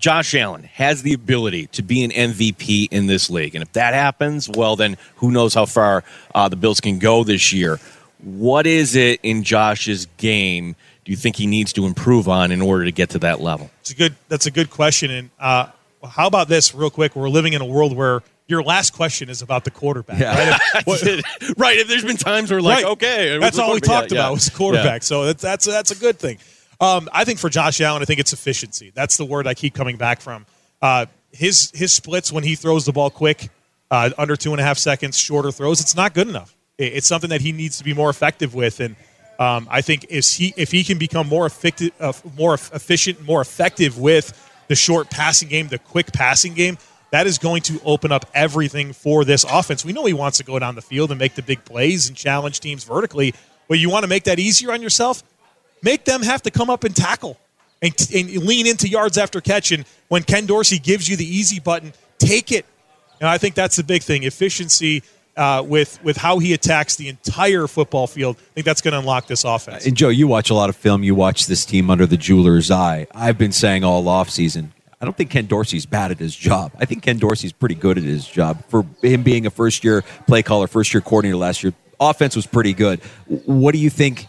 Josh 0.00 0.34
Allen 0.34 0.64
has 0.64 1.02
the 1.02 1.12
ability 1.12 1.66
to 1.68 1.82
be 1.82 2.02
an 2.02 2.10
MVP 2.10 2.88
in 2.90 3.06
this 3.06 3.28
league, 3.28 3.54
and 3.54 3.62
if 3.62 3.72
that 3.74 3.92
happens, 3.92 4.48
well, 4.48 4.74
then 4.74 4.96
who 5.16 5.30
knows 5.30 5.52
how 5.52 5.66
far 5.66 6.02
uh, 6.34 6.48
the 6.48 6.56
Bills 6.56 6.80
can 6.80 6.98
go 6.98 7.22
this 7.22 7.52
year. 7.52 7.78
What 8.22 8.66
is 8.66 8.96
it 8.96 9.20
in 9.22 9.44
Josh's 9.44 10.06
game? 10.16 10.74
Do 11.04 11.12
you 11.12 11.16
think 11.16 11.36
he 11.36 11.46
needs 11.46 11.74
to 11.74 11.84
improve 11.84 12.28
on 12.28 12.50
in 12.50 12.62
order 12.62 12.86
to 12.86 12.92
get 12.92 13.10
to 13.10 13.18
that 13.20 13.40
level? 13.40 13.70
It's 13.80 13.90
a 13.90 13.94
good. 13.94 14.16
That's 14.28 14.46
a 14.46 14.50
good 14.50 14.70
question. 14.70 15.10
And 15.10 15.30
uh, 15.38 15.68
how 16.08 16.26
about 16.26 16.48
this, 16.48 16.74
real 16.74 16.90
quick? 16.90 17.14
We're 17.14 17.28
living 17.28 17.52
in 17.52 17.60
a 17.60 17.66
world 17.66 17.94
where 17.94 18.22
your 18.46 18.62
last 18.62 18.94
question 18.94 19.28
is 19.28 19.42
about 19.42 19.64
the 19.64 19.70
quarterback. 19.70 20.18
Yeah. 20.18 20.50
Right? 20.50 20.60
If, 20.86 21.58
right. 21.58 21.78
If 21.78 21.88
there's 21.88 22.04
been 22.04 22.16
times 22.16 22.50
where 22.50 22.62
like, 22.62 22.84
right. 22.84 22.92
okay, 22.92 23.38
that's 23.38 23.58
all 23.58 23.74
we 23.74 23.80
talked 23.80 24.12
yeah, 24.12 24.18
about 24.18 24.28
yeah. 24.28 24.34
was 24.34 24.48
quarterback. 24.48 25.02
So 25.02 25.24
that's 25.26 25.42
that's 25.42 25.66
that's 25.66 25.90
a 25.90 25.96
good 25.96 26.18
thing. 26.18 26.38
Um, 26.80 27.08
I 27.12 27.24
think 27.24 27.38
for 27.38 27.50
Josh 27.50 27.80
Allen, 27.80 28.00
I 28.00 28.06
think 28.06 28.20
it's 28.20 28.32
efficiency. 28.32 28.90
That's 28.94 29.16
the 29.16 29.24
word 29.24 29.46
I 29.46 29.54
keep 29.54 29.74
coming 29.74 29.96
back 29.96 30.20
from. 30.20 30.46
Uh, 30.80 31.06
his 31.30 31.70
his 31.74 31.92
splits 31.92 32.32
when 32.32 32.42
he 32.42 32.54
throws 32.54 32.86
the 32.86 32.92
ball 32.92 33.10
quick, 33.10 33.50
uh, 33.90 34.10
under 34.16 34.34
two 34.34 34.52
and 34.52 34.60
a 34.60 34.64
half 34.64 34.78
seconds, 34.78 35.18
shorter 35.18 35.52
throws, 35.52 35.80
it's 35.80 35.94
not 35.94 36.14
good 36.14 36.28
enough. 36.28 36.56
It's 36.78 37.06
something 37.06 37.30
that 37.30 37.42
he 37.42 37.52
needs 37.52 37.78
to 37.78 37.84
be 37.84 37.92
more 37.92 38.08
effective 38.08 38.54
with, 38.54 38.80
and 38.80 38.96
um, 39.38 39.68
I 39.70 39.82
think 39.82 40.06
if 40.08 40.32
he 40.32 40.54
if 40.56 40.70
he 40.70 40.82
can 40.82 40.96
become 40.96 41.28
more 41.28 41.44
effective, 41.44 41.92
uh, 42.00 42.12
more 42.36 42.54
efficient, 42.54 43.22
more 43.22 43.42
effective 43.42 43.98
with 43.98 44.32
the 44.68 44.74
short 44.74 45.10
passing 45.10 45.48
game, 45.48 45.68
the 45.68 45.78
quick 45.78 46.12
passing 46.12 46.54
game, 46.54 46.78
that 47.10 47.26
is 47.26 47.38
going 47.38 47.62
to 47.62 47.80
open 47.84 48.12
up 48.12 48.24
everything 48.34 48.94
for 48.94 49.24
this 49.24 49.44
offense. 49.44 49.84
We 49.84 49.92
know 49.92 50.06
he 50.06 50.14
wants 50.14 50.38
to 50.38 50.44
go 50.44 50.58
down 50.58 50.74
the 50.74 50.82
field 50.82 51.10
and 51.10 51.18
make 51.18 51.34
the 51.34 51.42
big 51.42 51.64
plays 51.64 52.08
and 52.08 52.16
challenge 52.16 52.60
teams 52.60 52.84
vertically, 52.84 53.34
but 53.68 53.78
you 53.78 53.90
want 53.90 54.04
to 54.04 54.08
make 54.08 54.24
that 54.24 54.38
easier 54.38 54.72
on 54.72 54.80
yourself? 54.80 55.22
Make 55.82 56.04
them 56.04 56.22
have 56.22 56.42
to 56.42 56.50
come 56.50 56.70
up 56.70 56.84
and 56.84 56.94
tackle 56.94 57.38
and, 57.82 57.94
and 58.14 58.28
lean 58.44 58.66
into 58.66 58.88
yards 58.88 59.18
after 59.18 59.40
catch. 59.40 59.72
And 59.72 59.84
when 60.08 60.22
Ken 60.22 60.46
Dorsey 60.46 60.78
gives 60.78 61.08
you 61.08 61.16
the 61.16 61.24
easy 61.24 61.60
button, 61.60 61.92
take 62.18 62.52
it. 62.52 62.66
And 63.20 63.28
I 63.28 63.38
think 63.38 63.54
that's 63.54 63.76
the 63.76 63.84
big 63.84 64.02
thing 64.02 64.24
efficiency. 64.24 65.02
Uh, 65.36 65.62
with 65.62 66.02
with 66.02 66.16
how 66.18 66.38
he 66.38 66.52
attacks 66.52 66.96
the 66.96 67.08
entire 67.08 67.66
football 67.68 68.06
field. 68.08 68.36
I 68.36 68.54
think 68.54 68.66
that's 68.66 68.80
going 68.82 68.92
to 68.92 68.98
unlock 68.98 69.26
this 69.28 69.44
offense. 69.44 69.86
And 69.86 69.96
Joe, 69.96 70.08
you 70.08 70.26
watch 70.26 70.50
a 70.50 70.54
lot 70.54 70.68
of 70.68 70.76
film. 70.76 71.04
You 71.04 71.14
watch 71.14 71.46
this 71.46 71.64
team 71.64 71.88
under 71.88 72.04
the 72.04 72.16
jeweler's 72.16 72.70
eye. 72.70 73.06
I've 73.14 73.38
been 73.38 73.52
saying 73.52 73.84
all 73.84 74.02
offseason, 74.04 74.70
I 75.00 75.06
don't 75.06 75.16
think 75.16 75.30
Ken 75.30 75.46
Dorsey's 75.46 75.86
bad 75.86 76.10
at 76.10 76.18
his 76.18 76.34
job. 76.34 76.72
I 76.78 76.84
think 76.84 77.04
Ken 77.04 77.16
Dorsey's 77.16 77.52
pretty 77.52 77.76
good 77.76 77.96
at 77.96 78.04
his 78.04 78.26
job. 78.26 78.62
For 78.68 78.84
him 79.02 79.22
being 79.22 79.46
a 79.46 79.50
first 79.50 79.82
year 79.82 80.02
play 80.26 80.42
caller, 80.42 80.66
first 80.66 80.92
year 80.92 81.00
coordinator 81.00 81.36
last 81.36 81.62
year, 81.62 81.72
offense 82.00 82.36
was 82.36 82.46
pretty 82.46 82.74
good. 82.74 83.00
What 83.46 83.72
do 83.72 83.78
you 83.78 83.88
think? 83.88 84.26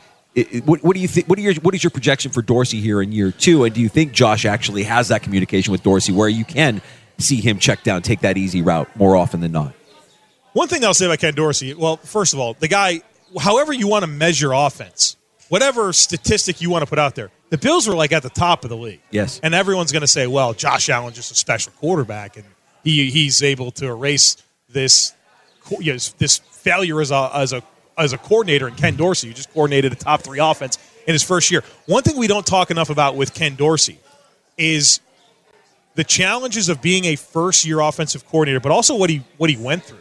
What, 0.64 0.84
what 0.84 0.96
do 0.96 1.02
you 1.02 1.08
think? 1.08 1.28
What, 1.28 1.38
are 1.40 1.42
your, 1.42 1.54
what 1.56 1.76
is 1.76 1.84
your 1.84 1.92
projection 1.92 2.32
for 2.32 2.42
Dorsey 2.42 2.80
here 2.80 3.02
in 3.02 3.12
year 3.12 3.32
two? 3.32 3.66
And 3.66 3.76
do 3.76 3.82
you 3.82 3.90
think 3.90 4.14
Josh 4.14 4.46
actually 4.46 4.84
has 4.84 5.10
that 5.10 5.24
communication 5.24 5.72
with 5.72 5.84
Dorsey 5.84 6.14
where 6.14 6.30
you 6.30 6.46
can 6.46 6.82
see 7.18 7.42
him 7.42 7.60
check 7.60 7.84
down, 7.84 8.02
take 8.02 8.22
that 8.22 8.38
easy 8.38 8.62
route 8.62 8.94
more 8.96 9.16
often 9.16 9.42
than 9.42 9.52
not? 9.52 9.74
One 10.54 10.68
thing 10.68 10.84
I'll 10.86 10.94
say 10.94 11.06
about 11.06 11.20
Ken 11.20 11.34
Dorsey, 11.34 11.74
well, 11.74 11.98
first 11.98 12.34
of 12.34 12.40
all, 12.40 12.54
the 12.54 12.68
guy, 12.68 13.02
however 13.40 13.74
you 13.74 13.88
want 13.88 14.04
to 14.04 14.08
measure 14.08 14.52
offense, 14.54 15.18
whatever 15.50 15.92
statistic 15.92 16.62
you 16.62 16.70
want 16.70 16.84
to 16.84 16.90
put 16.90 17.00
out 17.00 17.16
there, 17.16 17.30
the 17.50 17.58
Bills 17.58 17.88
were 17.88 17.96
like 17.96 18.14
at 18.14 18.24
the 18.24 18.30
top 18.30 18.64
of 18.64 18.70
the 18.70 18.78
league. 18.78 19.02
Yes. 19.12 19.40
And 19.44 19.54
everyone's 19.54 19.92
going 19.92 20.02
to 20.02 20.08
say, 20.08 20.28
well, 20.28 20.54
Josh 20.54 20.90
Allen's 20.90 21.16
just 21.16 21.32
a 21.32 21.36
special 21.36 21.74
quarterback, 21.74 22.38
and 22.38 22.46
he 22.84 23.12
he's 23.12 23.44
able 23.44 23.72
to 23.72 23.88
erase 23.88 24.38
this 24.70 25.14
you 25.80 25.94
know, 25.94 26.00
this 26.18 26.38
failure 26.38 27.02
as 27.02 27.12
a 27.12 27.30
as 27.34 27.54
a 27.54 27.62
as 28.02 28.14
a 28.14 28.18
coordinator 28.18 28.68
in 28.68 28.76
Ken 28.76 28.96
Dorsey, 28.96 29.28
who 29.28 29.34
just 29.34 29.54
coordinated 29.54 29.92
a 29.94 29.96
top 29.96 30.22
three 30.22 30.40
offense 30.40 30.78
in 31.08 31.14
his 31.14 31.24
first 31.24 31.52
year. 31.52 31.64
One 31.86 32.04
thing 32.04 32.18
we 32.18 32.28
don't 32.28 32.46
talk 32.46 32.72
enough 32.72 32.90
about 32.90 33.16
with 33.16 33.34
Ken 33.34 33.56
Dorsey 33.56 34.00
is 34.58 35.00
the 35.96 36.04
challenges 36.04 36.70
of 36.70 36.82
being 36.82 37.06
a 37.06 37.16
first 37.16 37.66
year 37.66 37.80
offensive 37.80 38.26
coordinator, 38.28 38.60
but 38.60 38.72
also 38.72 38.96
what 38.96 39.10
he 39.10 39.24
what 39.38 39.50
he 39.50 39.58
went 39.58 39.84
through. 39.84 39.98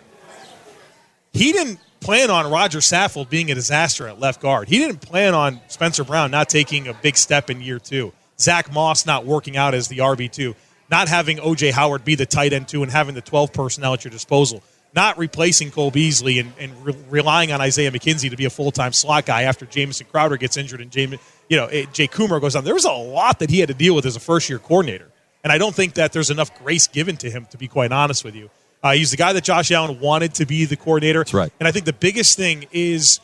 He 1.32 1.52
didn't 1.52 1.78
plan 2.00 2.30
on 2.30 2.50
Roger 2.50 2.78
Saffold 2.78 3.28
being 3.28 3.50
a 3.50 3.54
disaster 3.54 4.08
at 4.08 4.18
left 4.18 4.40
guard. 4.40 4.68
He 4.68 4.78
didn't 4.78 5.00
plan 5.00 5.34
on 5.34 5.60
Spencer 5.68 6.04
Brown 6.04 6.30
not 6.30 6.48
taking 6.48 6.88
a 6.88 6.94
big 6.94 7.16
step 7.16 7.50
in 7.50 7.60
year 7.60 7.78
two. 7.78 8.12
Zach 8.38 8.72
Moss 8.72 9.04
not 9.04 9.26
working 9.26 9.56
out 9.56 9.74
as 9.74 9.88
the 9.88 9.98
RB 9.98 10.30
two, 10.30 10.54
not 10.90 11.08
having 11.08 11.36
OJ 11.38 11.72
Howard 11.72 12.04
be 12.04 12.14
the 12.14 12.26
tight 12.26 12.52
end 12.52 12.68
two, 12.68 12.82
and 12.82 12.90
having 12.90 13.14
the 13.14 13.20
twelve 13.20 13.52
personnel 13.52 13.94
at 13.94 14.04
your 14.04 14.10
disposal. 14.10 14.62
Not 14.92 15.18
replacing 15.18 15.70
Cole 15.70 15.90
Beasley 15.92 16.40
and, 16.40 16.52
and 16.58 16.84
re- 16.84 16.96
relying 17.08 17.52
on 17.52 17.60
Isaiah 17.60 17.92
McKenzie 17.92 18.30
to 18.30 18.36
be 18.36 18.44
a 18.44 18.50
full 18.50 18.72
time 18.72 18.92
slot 18.92 19.24
guy 19.26 19.42
after 19.42 19.64
Jamison 19.64 20.06
Crowder 20.10 20.36
gets 20.36 20.56
injured 20.56 20.80
and 20.80 20.90
Jamie, 20.90 21.18
you 21.48 21.56
know, 21.56 21.68
Jay 21.92 22.08
Kumerow 22.08 22.40
goes 22.40 22.56
on. 22.56 22.64
There 22.64 22.74
was 22.74 22.84
a 22.84 22.92
lot 22.92 23.38
that 23.38 23.50
he 23.50 23.60
had 23.60 23.68
to 23.68 23.74
deal 23.74 23.94
with 23.94 24.04
as 24.04 24.16
a 24.16 24.20
first 24.20 24.48
year 24.48 24.58
coordinator, 24.58 25.08
and 25.44 25.52
I 25.52 25.58
don't 25.58 25.74
think 25.74 25.94
that 25.94 26.12
there's 26.12 26.30
enough 26.30 26.56
grace 26.62 26.88
given 26.88 27.16
to 27.18 27.30
him. 27.30 27.46
To 27.50 27.56
be 27.58 27.68
quite 27.68 27.92
honest 27.92 28.24
with 28.24 28.34
you, 28.34 28.50
uh, 28.82 28.92
he's 28.92 29.12
the 29.12 29.16
guy 29.16 29.32
that 29.32 29.44
Josh 29.44 29.70
Allen 29.70 30.00
wanted 30.00 30.34
to 30.34 30.46
be 30.46 30.64
the 30.64 30.76
coordinator. 30.76 31.20
That's 31.20 31.34
right. 31.34 31.52
And 31.60 31.68
I 31.68 31.72
think 31.72 31.84
the 31.84 31.92
biggest 31.92 32.36
thing 32.36 32.66
is 32.72 33.20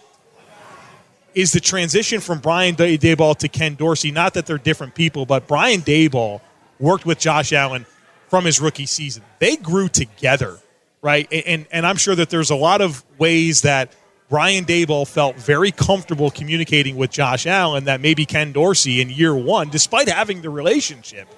is 1.35 1.52
the 1.52 1.61
transition 1.61 2.20
from 2.20 2.38
Brian 2.38 2.74
Day- 2.74 2.96
Daboll 2.96 3.37
to 3.38 3.48
Ken 3.48 3.74
Dorsey. 3.74 4.11
Not 4.11 4.35
that 4.35 4.46
they're 4.46 4.57
different 4.57 4.94
people, 4.94 5.26
but 5.26 5.46
Brian 5.46 5.83
Daboll 5.83 6.40
worked 6.79 7.05
with 7.05 7.18
Josh 7.18 7.52
Allen 7.52 7.85
from 8.29 8.44
his 8.46 8.59
rookie 8.59 8.87
season. 8.87 9.22
They 9.38 9.57
grew 9.57 9.88
together, 9.88 10.59
right? 11.02 11.28
And 11.32 11.66
and, 11.70 11.87
I'm 11.87 11.96
sure 11.96 12.14
that 12.14 12.30
there's 12.30 12.50
a 12.50 12.56
lot 12.56 12.80
of 12.80 13.04
ways 13.18 13.62
that 13.62 13.92
Brian 14.28 14.64
Daboll 14.64 15.06
felt 15.06 15.37
very 15.37 15.70
comfortable 15.70 16.30
communicating 16.30 16.96
with 16.96 17.11
Josh 17.11 17.46
Allen 17.46 17.85
that 17.85 18.00
maybe 18.00 18.26
Ken 18.26 18.52
Dorsey 18.52 19.00
in 19.00 19.09
year 19.09 19.35
one, 19.35 19.68
despite 19.68 20.09
having 20.09 20.42
the 20.42 20.50
relationship, 20.50 21.28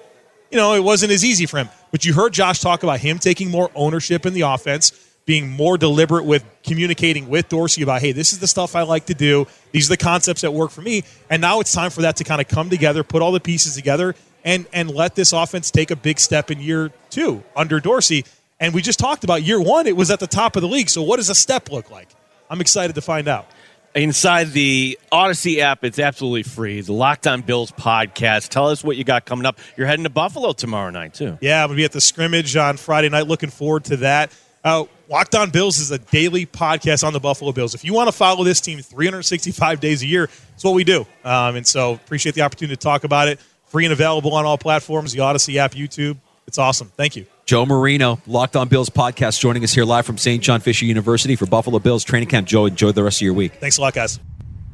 you 0.51 0.57
know, 0.57 0.73
it 0.73 0.83
wasn't 0.83 1.11
as 1.11 1.23
easy 1.23 1.45
for 1.45 1.57
him. 1.57 1.69
But 1.91 2.05
you 2.05 2.13
heard 2.13 2.33
Josh 2.33 2.59
talk 2.59 2.83
about 2.83 2.99
him 2.99 3.19
taking 3.19 3.51
more 3.51 3.69
ownership 3.75 4.25
in 4.25 4.33
the 4.33 4.41
offense, 4.41 4.91
being 5.25 5.47
more 5.47 5.77
deliberate 5.77 6.25
with 6.25 6.43
communicating 6.63 7.29
with 7.29 7.49
Dorsey 7.49 7.83
about, 7.83 8.01
hey, 8.01 8.11
this 8.11 8.33
is 8.33 8.39
the 8.39 8.47
stuff 8.47 8.75
I 8.75 8.81
like 8.81 9.05
to 9.07 9.13
do. 9.13 9.45
These 9.71 9.87
are 9.87 9.93
the 9.93 9.97
concepts 9.97 10.41
that 10.41 10.51
work 10.51 10.71
for 10.71 10.81
me. 10.81 11.03
And 11.29 11.41
now 11.41 11.59
it's 11.59 11.71
time 11.71 11.91
for 11.91 12.01
that 12.01 12.15
to 12.15 12.23
kind 12.23 12.41
of 12.41 12.47
come 12.47 12.71
together, 12.71 13.03
put 13.03 13.21
all 13.21 13.31
the 13.31 13.39
pieces 13.39 13.75
together, 13.75 14.15
and 14.43 14.65
and 14.73 14.89
let 14.89 15.15
this 15.15 15.33
offense 15.33 15.69
take 15.69 15.91
a 15.91 15.95
big 15.95 16.19
step 16.19 16.49
in 16.49 16.59
year 16.59 16.91
two 17.09 17.43
under 17.55 17.79
Dorsey. 17.79 18.25
And 18.59 18.73
we 18.73 18.81
just 18.81 18.99
talked 18.99 19.23
about 19.23 19.43
year 19.43 19.61
one, 19.61 19.87
it 19.87 19.95
was 19.95 20.11
at 20.11 20.19
the 20.19 20.27
top 20.27 20.55
of 20.55 20.61
the 20.61 20.67
league. 20.67 20.89
So 20.89 21.01
what 21.01 21.17
does 21.17 21.29
a 21.29 21.35
step 21.35 21.71
look 21.71 21.89
like? 21.89 22.09
I'm 22.49 22.61
excited 22.61 22.95
to 22.95 23.01
find 23.01 23.27
out. 23.27 23.47
Inside 23.95 24.51
the 24.51 24.99
Audacy 25.11 25.59
app, 25.59 25.83
it's 25.83 25.97
absolutely 25.97 26.43
free. 26.43 26.81
The 26.81 26.93
Locked 26.93 27.25
On 27.25 27.41
Bills 27.41 27.71
podcast. 27.71 28.49
Tell 28.49 28.67
us 28.67 28.83
what 28.83 28.97
you 28.97 29.03
got 29.03 29.25
coming 29.25 29.45
up. 29.45 29.57
You're 29.77 29.87
heading 29.87 30.03
to 30.03 30.11
Buffalo 30.11 30.51
tomorrow 30.53 30.91
night, 30.91 31.15
too. 31.15 31.37
Yeah, 31.41 31.63
I'm 31.63 31.69
going 31.69 31.77
to 31.77 31.81
be 31.81 31.85
at 31.85 31.91
the 31.91 32.01
scrimmage 32.01 32.55
on 32.55 32.77
Friday 32.77 33.09
night. 33.09 33.27
Looking 33.27 33.49
forward 33.49 33.85
to 33.85 33.97
that. 33.97 34.31
Uh, 34.63 34.85
Locked 35.09 35.33
On 35.33 35.49
Bills 35.49 35.79
is 35.79 35.89
a 35.89 35.97
daily 35.97 36.45
podcast 36.45 37.03
on 37.03 37.13
the 37.13 37.19
Buffalo 37.19 37.51
Bills. 37.51 37.73
If 37.73 37.83
you 37.83 37.93
want 37.93 38.09
to 38.09 38.11
follow 38.11 38.43
this 38.43 38.61
team 38.61 38.79
365 38.79 39.79
days 39.79 40.03
a 40.03 40.05
year, 40.05 40.29
it's 40.53 40.63
what 40.63 40.75
we 40.75 40.83
do. 40.83 41.07
Um, 41.23 41.55
and 41.55 41.65
so 41.65 41.93
appreciate 41.93 42.35
the 42.35 42.41
opportunity 42.41 42.75
to 42.75 42.79
talk 42.79 43.03
about 43.03 43.27
it. 43.27 43.39
Free 43.67 43.85
and 43.85 43.93
available 43.93 44.35
on 44.35 44.45
all 44.45 44.57
platforms, 44.57 45.13
the 45.13 45.19
Audacy 45.19 45.55
app, 45.55 45.71
YouTube. 45.71 46.17
It's 46.45 46.59
awesome. 46.59 46.91
Thank 46.95 47.15
you. 47.15 47.25
Joe 47.49 47.65
Marino, 47.65 48.21
Locked 48.27 48.55
On 48.55 48.67
Bills 48.67 48.91
podcast, 48.91 49.39
joining 49.39 49.63
us 49.63 49.73
here 49.73 49.83
live 49.83 50.05
from 50.05 50.19
St. 50.19 50.43
John 50.43 50.59
Fisher 50.61 50.85
University 50.85 51.35
for 51.35 51.47
Buffalo 51.47 51.79
Bills 51.79 52.03
training 52.03 52.29
camp. 52.29 52.47
Joe, 52.47 52.67
enjoy 52.67 52.91
the 52.91 53.03
rest 53.03 53.17
of 53.17 53.21
your 53.23 53.33
week. 53.33 53.53
Thanks 53.55 53.79
a 53.79 53.81
lot, 53.81 53.95
guys. 53.95 54.19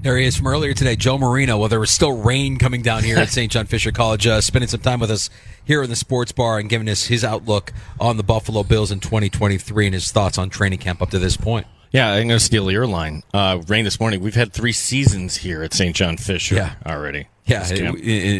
There 0.02 0.18
he 0.18 0.26
is 0.26 0.36
from 0.36 0.48
earlier 0.48 0.74
today, 0.74 0.98
Joe 0.98 1.18
Marino. 1.18 1.58
Well, 1.58 1.70
there 1.70 1.80
was 1.80 1.90
still 1.90 2.22
rain 2.22 2.58
coming 2.58 2.82
down 2.82 3.06
here 3.06 3.18
at 3.18 3.30
St. 3.30 3.50
John 3.50 3.66
Fisher 3.66 3.94
College, 3.94 4.28
uh, 4.28 4.42
spending 4.42 4.68
some 4.68 4.82
time 4.82 5.00
with 5.00 5.10
us 5.10 5.30
here 5.64 5.84
in 5.84 5.90
the 5.90 5.96
sports 5.96 6.34
bar 6.34 6.60
and 6.60 6.68
giving 6.70 6.90
us 6.90 7.06
his 7.06 7.24
outlook 7.24 7.72
on 7.98 8.18
the 8.18 8.24
Buffalo 8.24 8.62
Bills 8.64 8.92
in 8.92 9.00
2023 9.00 9.86
and 9.86 9.94
his 9.94 10.12
thoughts 10.12 10.38
on 10.38 10.50
training 10.50 10.80
camp 10.80 11.02
up 11.02 11.12
to 11.12 11.18
this 11.18 11.38
point. 11.38 11.68
Yeah, 11.94 12.10
I'm 12.12 12.28
going 12.28 12.38
to 12.38 12.44
steal 12.44 12.70
your 12.70 12.88
line. 12.88 13.24
Uh, 13.34 13.62
rain 13.70 13.86
this 13.86 14.02
morning. 14.02 14.20
We've 14.20 14.36
had 14.36 14.52
three 14.52 14.74
seasons 14.74 15.38
here 15.38 15.64
at 15.64 15.74
St. 15.74 15.96
John 15.96 16.18
Fisher 16.18 16.56
Yeah. 16.56 16.74
already. 16.86 17.28
Yeah, 17.46 17.64
it- 17.70 17.82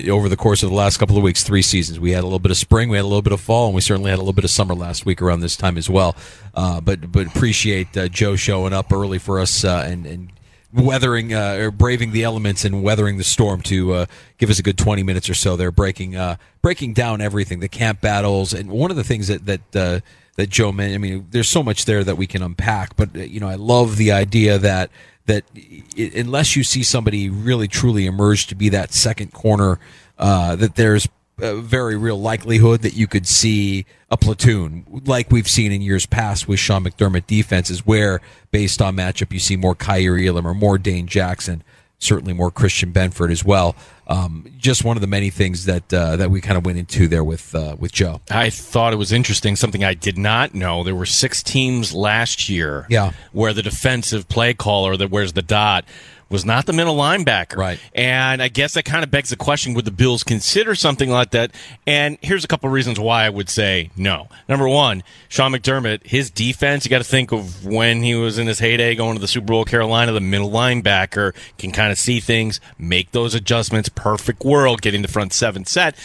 it- 0.06 0.10
over 0.10 0.28
the 0.30 0.36
course 0.38 0.64
of 0.64 0.70
the 0.70 0.76
last 0.76 0.98
couple 0.98 1.16
of 1.16 1.22
weeks, 1.24 1.44
three 1.44 1.62
seasons, 1.62 2.00
we 2.00 2.12
had 2.12 2.22
a 2.22 2.26
little 2.28 2.40
bit 2.40 2.50
of 2.52 2.58
spring, 2.58 2.90
we 2.90 2.98
had 2.98 3.04
a 3.04 3.08
little 3.08 3.22
bit 3.22 3.34
of 3.34 3.40
fall, 3.42 3.68
and 3.68 3.76
we 3.76 3.82
certainly 3.82 4.10
had 4.10 4.18
a 4.18 4.22
little 4.22 4.34
bit 4.34 4.44
of 4.46 4.50
summer 4.50 4.74
last 4.74 5.06
week 5.06 5.22
around 5.22 5.42
this 5.42 5.56
time 5.56 5.78
as 5.78 5.90
well. 5.90 6.16
Uh, 6.56 6.82
but 6.82 7.12
but 7.12 7.28
appreciate 7.28 7.96
uh, 7.96 8.08
Joe 8.08 8.36
showing 8.36 8.74
up 8.74 8.92
early 8.92 9.20
for 9.20 9.40
us 9.40 9.64
uh, 9.64 9.84
and 9.88 10.06
and 10.08 10.30
weathering 10.74 11.34
uh, 11.34 11.58
or 11.60 11.72
braving 11.72 12.12
the 12.12 12.24
elements 12.24 12.66
and 12.66 12.82
weathering 12.84 13.18
the 13.18 13.24
storm 13.24 13.62
to 13.62 13.94
uh, 13.94 14.06
give 14.40 14.50
us 14.50 14.58
a 14.60 14.64
good 14.64 14.78
twenty 14.78 15.04
minutes 15.04 15.30
or 15.30 15.36
so 15.36 15.56
there, 15.56 15.72
breaking 15.72 16.16
uh, 16.16 16.38
breaking 16.64 16.94
down 16.94 17.22
everything, 17.22 17.60
the 17.60 17.70
camp 17.70 18.02
battles, 18.02 18.54
and 18.54 18.70
one 18.72 18.90
of 18.92 18.98
the 18.98 19.04
things 19.04 19.28
that 19.28 19.46
that. 19.46 19.76
Uh, 19.76 20.00
that 20.38 20.50
Joe 20.50 20.74
mentioned. 20.74 20.96
I 20.96 20.98
mean, 20.98 21.28
there's 21.32 21.48
so 21.48 21.64
much 21.64 21.86
there 21.86 22.04
that 22.04 22.18
we 22.18 22.28
can 22.28 22.42
unpack, 22.44 22.98
but 22.98 23.16
uh, 23.16 23.20
you 23.22 23.40
know, 23.40 23.48
I 23.48 23.56
love 23.56 23.96
the 23.96 24.12
idea 24.12 24.58
that 24.58 24.90
that 25.26 25.44
i 25.56 25.84
unless 26.16 26.56
you 26.56 26.64
see 26.64 26.84
somebody 26.84 27.30
really 27.30 27.68
truly 27.68 28.06
emerge 28.06 28.48
to 28.48 28.56
be 28.56 28.70
that 28.70 28.94
second 28.94 29.34
corner, 29.34 29.80
uh, 30.18 30.56
that 30.56 30.76
there's 30.76 31.08
a 31.40 31.56
very 31.56 31.98
real 31.98 32.20
likelihood 32.20 32.82
that 32.82 32.94
you 32.94 33.08
could 33.08 33.28
see 33.28 33.86
a 34.10 34.16
platoon 34.16 34.86
like 35.06 35.32
we've 35.32 35.50
seen 35.50 35.72
in 35.72 35.82
years 35.82 36.06
past 36.06 36.48
with 36.48 36.60
Sean 36.60 36.84
McDermott 36.84 37.28
defenses, 37.28 37.86
where 37.86 38.22
based 38.52 38.82
on 38.82 38.96
matchup 38.96 39.34
you 39.34 39.40
see 39.40 39.58
more 39.58 39.76
Kaiir 39.76 40.18
Elam 40.26 40.48
or 40.48 40.54
more 40.54 40.78
Dane 40.78 41.08
Jackson, 41.08 41.64
certainly 42.06 42.34
more 42.34 42.52
Christian 42.52 42.94
Benford 42.94 43.32
as 43.32 43.44
well. 43.44 43.76
Um, 44.08 44.46
just 44.58 44.84
one 44.84 44.98
of 44.98 45.02
the 45.02 45.08
many 45.08 45.32
things 45.32 45.66
that 45.66 45.92
uh, 45.92 46.16
that 46.18 46.30
we 46.30 46.40
kind 46.40 46.58
of 46.58 46.66
went 46.66 46.78
into 46.78 47.08
there 47.08 47.24
with 47.24 47.56
uh, 47.56 47.76
with 47.80 47.92
Joe. 47.92 48.22
I 48.30 48.52
thought 48.52 48.94
it 48.94 48.98
was 48.98 49.12
interesting. 49.12 49.56
Something 49.56 49.84
I 49.84 49.96
did 49.96 50.18
not 50.18 50.54
know. 50.54 50.84
There 50.84 50.94
were 50.96 51.08
six 51.08 51.42
teams 51.42 51.94
last 51.94 52.48
year 52.48 52.86
Yeah. 52.90 53.14
where 53.32 53.52
the 53.54 53.64
defensive 53.64 54.30
play 54.30 54.54
caller 54.54 54.96
that 54.98 55.10
wears 55.10 55.34
the 55.34 55.42
dot 55.42 55.86
was 56.30 56.46
not 56.46 56.66
the 56.66 56.74
middle 56.74 56.96
linebacker. 56.96 57.58
Right. 57.58 57.80
And 57.94 58.42
I 58.42 58.48
guess 58.48 58.74
that 58.74 58.84
kind 58.84 59.04
of 59.04 59.12
begs 59.12 59.30
the 59.30 59.36
question 59.36 59.74
would 59.74 59.86
the 59.86 59.92
Bills 59.92 60.24
consider 60.24 60.76
something 60.76 61.10
like 61.10 61.32
that? 61.32 61.52
And 61.86 62.18
here's 62.22 62.44
a 62.44 62.48
couple 62.48 62.68
of 62.68 62.74
reasons 62.74 63.00
why 63.00 63.26
I 63.26 63.30
would 63.30 63.50
say 63.50 63.92
no. 63.96 64.28
Number 64.50 64.68
one, 64.68 65.04
Sean 65.30 65.52
McDermott, 65.52 66.06
his 66.06 66.30
defense, 66.30 66.86
you 66.86 66.90
got 66.90 67.00
to 67.00 67.04
think 67.04 67.32
of 67.32 67.66
when 67.66 68.02
he 68.02 68.16
was 68.16 68.38
in 68.38 68.48
his 68.48 68.60
heyday 68.60 68.96
going 68.96 69.16
to 69.16 69.22
the 69.22 69.28
Super 69.28 69.48
Bowl 69.48 69.66
Carolina, 69.66 70.12
the 70.12 70.20
middle 70.20 70.50
linebacker 70.50 71.36
can 71.58 71.72
kind 71.72 71.92
of 71.92 71.98
see 71.98 72.20
things, 72.20 72.60
make 72.78 73.12
those 73.12 73.36
adjustments, 73.36 73.90
perfect 73.90 74.44
world, 74.44 74.82
getting 74.82 75.02
the 75.02 75.08
front 75.08 75.34
seven 75.34 75.66
set. 75.66 75.96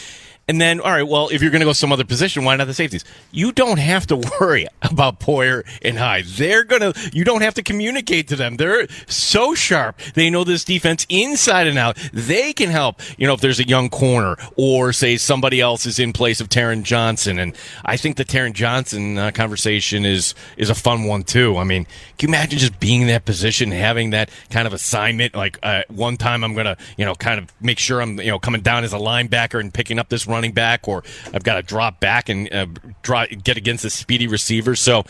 And 0.49 0.61
then, 0.61 0.81
all 0.81 0.91
right, 0.91 1.07
well, 1.07 1.29
if 1.29 1.43
you're 1.43 1.53
going 1.53 1.61
to 1.61 1.67
go 1.67 1.73
some 1.73 1.93
other 1.93 2.05
position, 2.05 2.43
why 2.43 2.57
not 2.57 2.67
the 2.67 2.75
safeties? 2.75 3.05
You 3.31 3.53
don't 3.53 3.79
have 3.79 4.09
to 4.09 4.17
worry 4.41 4.67
about 4.83 5.21
Poyer 5.21 5.65
and 5.81 5.97
Hyde. 5.97 6.25
They're 6.25 6.65
going 6.65 6.93
to, 6.93 7.11
you 7.13 7.23
don't 7.23 7.43
have 7.43 7.55
to 7.55 7.63
communicate 7.63 8.27
to 8.29 8.37
them. 8.37 8.57
They're 8.57 8.89
so 9.07 9.55
sharp. 9.55 10.01
They 10.15 10.29
know 10.29 10.43
this 10.43 10.65
defense 10.65 11.07
inside 11.09 11.69
and 11.69 11.79
out. 11.79 11.97
They 12.13 12.53
can 12.53 12.69
help, 12.69 13.01
you 13.17 13.29
know, 13.29 13.35
if 13.35 13.41
there's 13.41 13.61
a 13.61 13.69
young 13.69 13.91
corner 13.91 14.37
or 14.57 14.93
say 14.93 15.17
somebody 15.19 15.61
else 15.61 15.87
is 15.87 16.01
in 16.01 16.13
place 16.13 16.41
of 16.41 16.49
Taron 16.49 16.83
Johnson. 16.83 17.39
And 17.39 17.57
I 17.85 17.97
think 17.97 18.17
the 18.17 18.25
Taron 18.25 18.53
Johnson 18.53 19.19
uh, 19.19 19.31
conversation 19.31 20.05
is, 20.05 20.35
is 20.57 20.69
a 20.69 20.75
fun 20.75 21.05
one 21.05 21.23
too. 21.23 21.59
I 21.59 21.65
mean, 21.65 21.87
can 22.19 22.29
you 22.29 22.35
imagine 22.35 22.59
just 22.59 22.81
being 22.81 23.03
in 23.03 23.07
that 23.07 23.25
position, 23.25 23.71
having 23.71 24.11
that 24.11 24.31
kind 24.51 24.67
of 24.67 24.73
assignment? 24.73 25.37
Like, 25.37 25.61
uh, 25.63 25.85
one 25.89 26.17
time 26.17 26.43
I'm 26.43 26.55
going 26.55 26.67
to, 26.67 26.77
you 26.97 27.05
know, 27.05 27.15
kind 27.15 27.39
of 27.39 27.53
make 27.63 27.79
sure 27.79 28.03
I'm, 28.03 28.19
you 28.19 28.33
know, 28.33 28.41
coming 28.41 28.63
down 28.63 28.83
as 28.83 28.93
a 28.93 28.99
linebacker 28.99 29.61
and 29.61 29.73
picking 29.73 29.99
up 30.01 30.09
this 30.09 30.27
running 30.41 30.53
back, 30.53 30.89
or 30.89 31.05
I've 31.35 31.45
got 31.45 31.57
to 31.57 31.63
drop 31.63 32.01
back 32.01 32.31
and 32.31 32.51
uh, 32.53 32.67
draw, 33.03 33.27
get 33.27 33.59
against 33.59 33.85
a 33.85 33.91
speedy 33.91 34.27
receiver. 34.27 34.75
So 34.75 35.05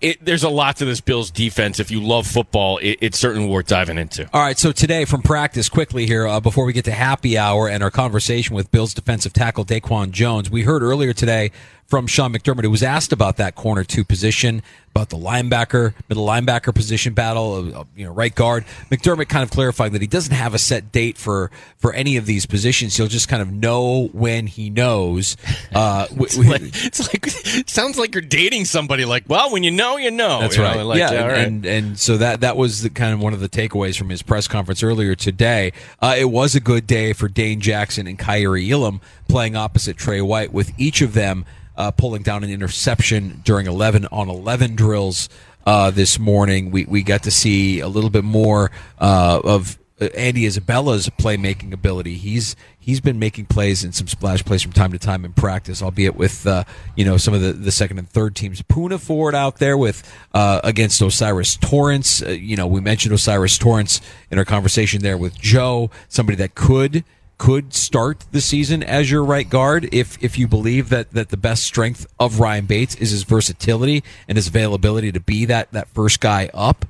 it, 0.00 0.24
there's 0.24 0.44
a 0.44 0.48
lot 0.48 0.76
to 0.76 0.84
this 0.84 1.00
Bills 1.00 1.32
defense. 1.32 1.80
If 1.80 1.90
you 1.90 2.00
love 2.00 2.28
football, 2.28 2.78
it, 2.78 2.98
it's 3.00 3.18
certainly 3.18 3.48
worth 3.48 3.66
diving 3.66 3.98
into. 3.98 4.28
All 4.32 4.40
right, 4.40 4.56
so 4.56 4.70
today 4.70 5.04
from 5.04 5.22
practice, 5.22 5.68
quickly 5.68 6.06
here, 6.06 6.28
uh, 6.28 6.38
before 6.38 6.64
we 6.64 6.72
get 6.72 6.84
to 6.84 6.92
happy 6.92 7.36
hour 7.36 7.68
and 7.68 7.82
our 7.82 7.90
conversation 7.90 8.54
with 8.54 8.70
Bills 8.70 8.94
defensive 8.94 9.32
tackle 9.32 9.64
Daquan 9.64 10.12
Jones, 10.12 10.48
we 10.48 10.62
heard 10.62 10.82
earlier 10.82 11.12
today 11.12 11.50
from 11.86 12.06
Sean 12.06 12.32
McDermott, 12.32 12.62
who 12.62 12.70
was 12.70 12.82
asked 12.82 13.12
about 13.12 13.36
that 13.36 13.54
corner 13.54 13.84
two 13.84 14.02
position, 14.02 14.62
about 14.94 15.10
the 15.10 15.16
linebacker, 15.16 15.94
middle 16.08 16.26
linebacker 16.26 16.74
position 16.74 17.14
battle, 17.14 17.76
uh, 17.76 17.84
you 17.96 18.04
know, 18.04 18.12
right 18.12 18.34
guard. 18.34 18.64
McDermott 18.90 19.28
kind 19.28 19.42
of 19.42 19.50
clarifying 19.50 19.92
that 19.92 20.00
he 20.00 20.06
doesn't 20.06 20.34
have 20.34 20.54
a 20.54 20.58
set 20.58 20.92
date 20.92 21.18
for 21.18 21.50
for 21.78 21.92
any 21.92 22.16
of 22.16 22.26
these 22.26 22.46
positions. 22.46 22.96
He'll 22.96 23.08
just 23.08 23.28
kind 23.28 23.42
of 23.42 23.52
know 23.52 24.08
when 24.12 24.46
he 24.46 24.70
knows. 24.70 25.36
Uh, 25.74 26.06
it's, 26.16 26.36
like, 26.36 26.60
it's 26.62 27.00
like 27.00 27.26
it 27.26 27.70
sounds 27.70 27.98
like 27.98 28.14
you're 28.14 28.20
dating 28.20 28.66
somebody. 28.66 29.06
Like, 29.06 29.24
well, 29.26 29.50
when 29.50 29.62
you 29.62 29.70
know, 29.70 29.96
you 29.96 30.10
know. 30.10 30.40
That's 30.40 30.56
you 30.56 30.62
right. 30.62 30.76
Know, 30.76 30.86
like, 30.86 30.98
yeah, 30.98 31.12
yeah 31.12 31.28
and, 31.28 31.64
and, 31.64 31.66
and 31.66 31.98
so 31.98 32.18
that 32.18 32.42
that 32.42 32.58
was 32.58 32.82
the, 32.82 32.90
kind 32.90 33.14
of 33.14 33.20
one 33.20 33.32
of 33.32 33.40
the 33.40 33.48
takeaways 33.48 33.96
from 33.96 34.10
his 34.10 34.22
press 34.22 34.46
conference 34.46 34.82
earlier 34.82 35.14
today. 35.14 35.72
Uh, 36.00 36.14
it 36.18 36.26
was 36.26 36.54
a 36.54 36.60
good 36.60 36.86
day 36.86 37.14
for 37.14 37.26
Dane 37.26 37.60
Jackson 37.60 38.06
and 38.06 38.18
Kaiir 38.18 38.56
Elam 38.70 39.00
playing 39.28 39.56
opposite 39.56 39.96
Tre 39.96 40.20
White, 40.20 40.52
with 40.52 40.72
each 40.78 41.00
of 41.00 41.14
them 41.14 41.46
uh, 41.76 41.90
pulling 41.90 42.22
down 42.22 42.44
an 42.44 42.50
interception 42.50 43.40
during 43.44 43.66
11 43.66 44.06
on 44.06 44.28
11 44.28 44.74
drills 44.76 45.28
uh, 45.66 45.90
this 45.90 46.18
morning. 46.18 46.70
We, 46.70 46.84
we 46.84 47.02
got 47.02 47.22
to 47.24 47.30
see 47.30 47.80
a 47.80 47.88
little 47.88 48.10
bit 48.10 48.24
more 48.24 48.70
uh, 48.98 49.40
of 49.44 49.78
Andy 50.14 50.46
Isabella's 50.46 51.08
playmaking 51.08 51.72
ability. 51.72 52.16
He's 52.16 52.56
he's 52.78 53.00
been 53.00 53.18
making 53.18 53.46
plays 53.46 53.84
and 53.84 53.94
some 53.94 54.08
splash 54.08 54.44
plays 54.44 54.62
from 54.62 54.72
time 54.72 54.92
to 54.92 54.98
time 54.98 55.24
in 55.24 55.32
practice, 55.32 55.82
albeit 55.82 56.16
with 56.16 56.46
uh, 56.46 56.64
you 56.96 57.04
know 57.04 57.16
some 57.16 57.34
of 57.34 57.40
the, 57.40 57.52
the 57.52 57.70
second 57.70 57.98
and 57.98 58.08
third 58.08 58.34
teams. 58.34 58.62
Poona 58.62 59.00
Ford 59.00 59.34
out 59.34 59.58
there 59.58 59.76
with 59.76 60.02
uh, 60.34 60.60
against 60.64 61.00
O'Cyrus 61.00 61.56
Torrence. 61.56 62.22
Uh, 62.22 62.30
you 62.30 62.56
know 62.56 62.66
we 62.66 62.80
mentioned 62.80 63.12
O'Cyrus 63.14 63.58
Torrence 63.58 64.00
in 64.30 64.38
our 64.38 64.44
conversation 64.44 65.02
there 65.02 65.16
with 65.16 65.38
Joe, 65.38 65.90
somebody 66.08 66.36
that 66.36 66.54
could 66.54 67.04
could 67.42 67.74
start 67.74 68.24
the 68.30 68.40
season 68.40 68.84
as 68.84 69.10
your 69.10 69.24
right 69.24 69.50
guard 69.50 69.88
if 69.90 70.16
if 70.22 70.38
you 70.38 70.46
believe 70.46 70.90
that 70.90 71.10
that 71.10 71.30
the 71.30 71.36
best 71.36 71.64
strength 71.64 72.06
of 72.20 72.38
Ryan 72.38 72.66
Bates 72.66 72.94
is 72.94 73.10
his 73.10 73.24
versatility 73.24 74.04
and 74.28 74.38
his 74.38 74.46
availability 74.46 75.10
to 75.10 75.18
be 75.18 75.44
that 75.46 75.72
that 75.72 75.88
first 75.88 76.20
guy 76.20 76.50
up 76.54 76.84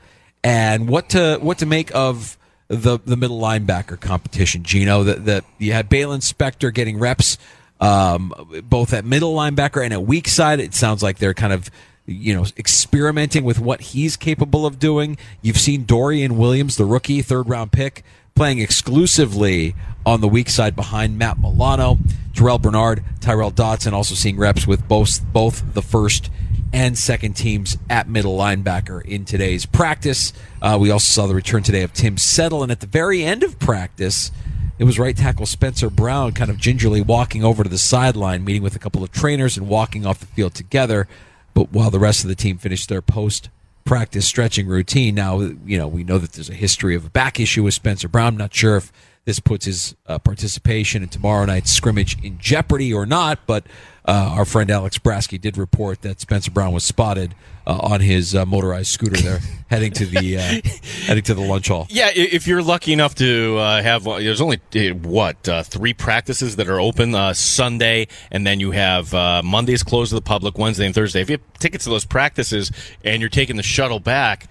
and 0.44 0.90
what 0.90 1.08
to 1.08 1.38
what 1.40 1.56
to 1.60 1.64
make 1.64 1.90
of 1.94 2.36
the 2.68 2.98
the 3.02 3.16
middle 3.16 3.40
linebacker 3.40 3.98
competition 3.98 4.62
Gino 4.62 5.04
that 5.04 5.24
that 5.24 5.44
you 5.56 5.72
had 5.72 5.88
Baylon 5.88 6.20
Spector 6.20 6.72
getting 6.72 6.98
reps 6.98 7.38
um, 7.80 8.34
both 8.64 8.92
at 8.92 9.06
middle 9.06 9.34
linebacker 9.34 9.82
and 9.82 9.94
at 9.94 10.02
weak 10.02 10.28
side 10.28 10.60
it 10.60 10.74
sounds 10.74 11.02
like 11.02 11.16
they're 11.16 11.32
kind 11.32 11.54
of 11.54 11.70
you 12.04 12.34
know, 12.34 12.44
experimenting 12.58 13.44
with 13.44 13.60
what 13.60 13.80
he's 13.80 14.16
capable 14.16 14.66
of 14.66 14.80
doing. 14.80 15.16
You've 15.40 15.56
seen 15.56 15.84
Dorian 15.84 16.36
Williams, 16.36 16.76
the 16.76 16.84
rookie 16.84 17.22
third 17.22 17.48
round 17.48 17.70
pick, 17.70 18.02
playing 18.34 18.58
exclusively 18.58 19.74
on 20.04 20.20
the 20.20 20.28
weak 20.28 20.48
side 20.48 20.74
behind 20.74 21.18
Matt 21.18 21.38
Milano, 21.38 21.98
Terrel 22.34 22.60
Bernard, 22.60 23.04
Tyrel 23.20 23.54
Dodson, 23.54 23.94
also 23.94 24.14
seeing 24.14 24.36
reps 24.36 24.66
with 24.66 24.86
both 24.88 25.20
both 25.32 25.74
the 25.74 25.82
first 25.82 26.30
and 26.72 26.96
second 26.96 27.34
teams 27.34 27.76
at 27.90 28.08
middle 28.08 28.36
linebacker 28.36 29.04
in 29.04 29.24
today's 29.24 29.66
practice. 29.66 30.32
Uh, 30.60 30.78
we 30.80 30.90
also 30.90 31.12
saw 31.12 31.26
the 31.26 31.34
return 31.34 31.62
today 31.62 31.82
of 31.82 31.92
Tim 31.92 32.16
Settle, 32.16 32.62
and 32.62 32.72
at 32.72 32.80
the 32.80 32.86
very 32.86 33.22
end 33.22 33.42
of 33.42 33.58
practice, 33.58 34.30
it 34.78 34.84
was 34.84 34.98
right 34.98 35.16
tackle 35.16 35.46
Spencer 35.46 35.90
Brown 35.90 36.32
kind 36.32 36.50
of 36.50 36.56
gingerly 36.56 37.02
walking 37.02 37.44
over 37.44 37.62
to 37.62 37.68
the 37.68 37.78
sideline, 37.78 38.44
meeting 38.44 38.62
with 38.62 38.74
a 38.74 38.78
couple 38.78 39.02
of 39.02 39.12
trainers 39.12 39.56
and 39.56 39.68
walking 39.68 40.06
off 40.06 40.20
the 40.20 40.26
field 40.26 40.54
together. 40.54 41.06
But 41.54 41.72
while 41.72 41.90
the 41.90 41.98
rest 41.98 42.24
of 42.24 42.28
the 42.28 42.34
team 42.34 42.56
finished 42.56 42.88
their 42.88 43.02
post 43.02 43.50
practice 43.84 44.26
stretching 44.26 44.66
routine. 44.66 45.14
Now, 45.14 45.40
you 45.40 45.78
know, 45.78 45.88
we 45.88 46.04
know 46.04 46.18
that 46.18 46.32
there's 46.32 46.50
a 46.50 46.54
history 46.54 46.94
of 46.94 47.04
a 47.06 47.10
back 47.10 47.40
issue 47.40 47.62
with 47.62 47.74
Spencer 47.74 48.08
Brown. 48.08 48.28
I'm 48.28 48.36
not 48.36 48.54
sure 48.54 48.76
if 48.76 48.92
this 49.24 49.40
puts 49.40 49.66
his 49.66 49.94
uh, 50.06 50.18
participation 50.18 51.02
in 51.02 51.08
tomorrow 51.08 51.44
night's 51.44 51.70
scrimmage 51.70 52.22
in 52.22 52.38
jeopardy 52.38 52.92
or 52.92 53.06
not, 53.06 53.40
but 53.46 53.64
uh, 54.04 54.34
our 54.36 54.44
friend 54.44 54.70
Alex 54.70 54.98
Brasko 54.98 55.40
did 55.40 55.56
report 55.56 56.02
that 56.02 56.20
Spencer 56.20 56.50
Brown 56.50 56.72
was 56.72 56.84
spotted 56.84 57.34
uh, 57.66 57.78
on 57.80 58.00
his 58.00 58.34
uh, 58.34 58.44
motorized 58.44 58.88
scooter 58.88 59.20
there, 59.20 59.38
heading 59.70 59.92
to 59.92 60.06
the 60.06 60.38
uh, 60.38 60.60
heading 61.06 61.22
to 61.22 61.34
the 61.34 61.40
lunch 61.40 61.68
hall. 61.68 61.86
Yeah, 61.88 62.10
if 62.12 62.46
you're 62.46 62.62
lucky 62.62 62.92
enough 62.92 63.14
to 63.16 63.56
uh, 63.58 63.82
have, 63.82 64.04
there's 64.04 64.40
only 64.40 64.60
what 65.02 65.48
three 65.64 65.94
practices 65.94 66.56
that 66.56 66.68
are 66.68 66.80
open 66.80 67.14
Sunday, 67.34 68.08
and 68.30 68.46
then 68.46 68.58
you 68.58 68.72
have 68.72 69.12
Mondays 69.44 69.82
closed 69.82 70.10
to 70.10 70.16
the 70.16 70.22
public, 70.22 70.58
Wednesday 70.58 70.86
and 70.86 70.94
Thursday. 70.94 71.20
If 71.20 71.30
you 71.30 71.38
have 71.38 71.58
tickets 71.58 71.84
to 71.84 71.90
those 71.90 72.04
practices 72.04 72.72
and 73.04 73.20
you're 73.20 73.30
taking 73.30 73.56
the 73.56 73.62
shuttle 73.62 74.00
back 74.00 74.48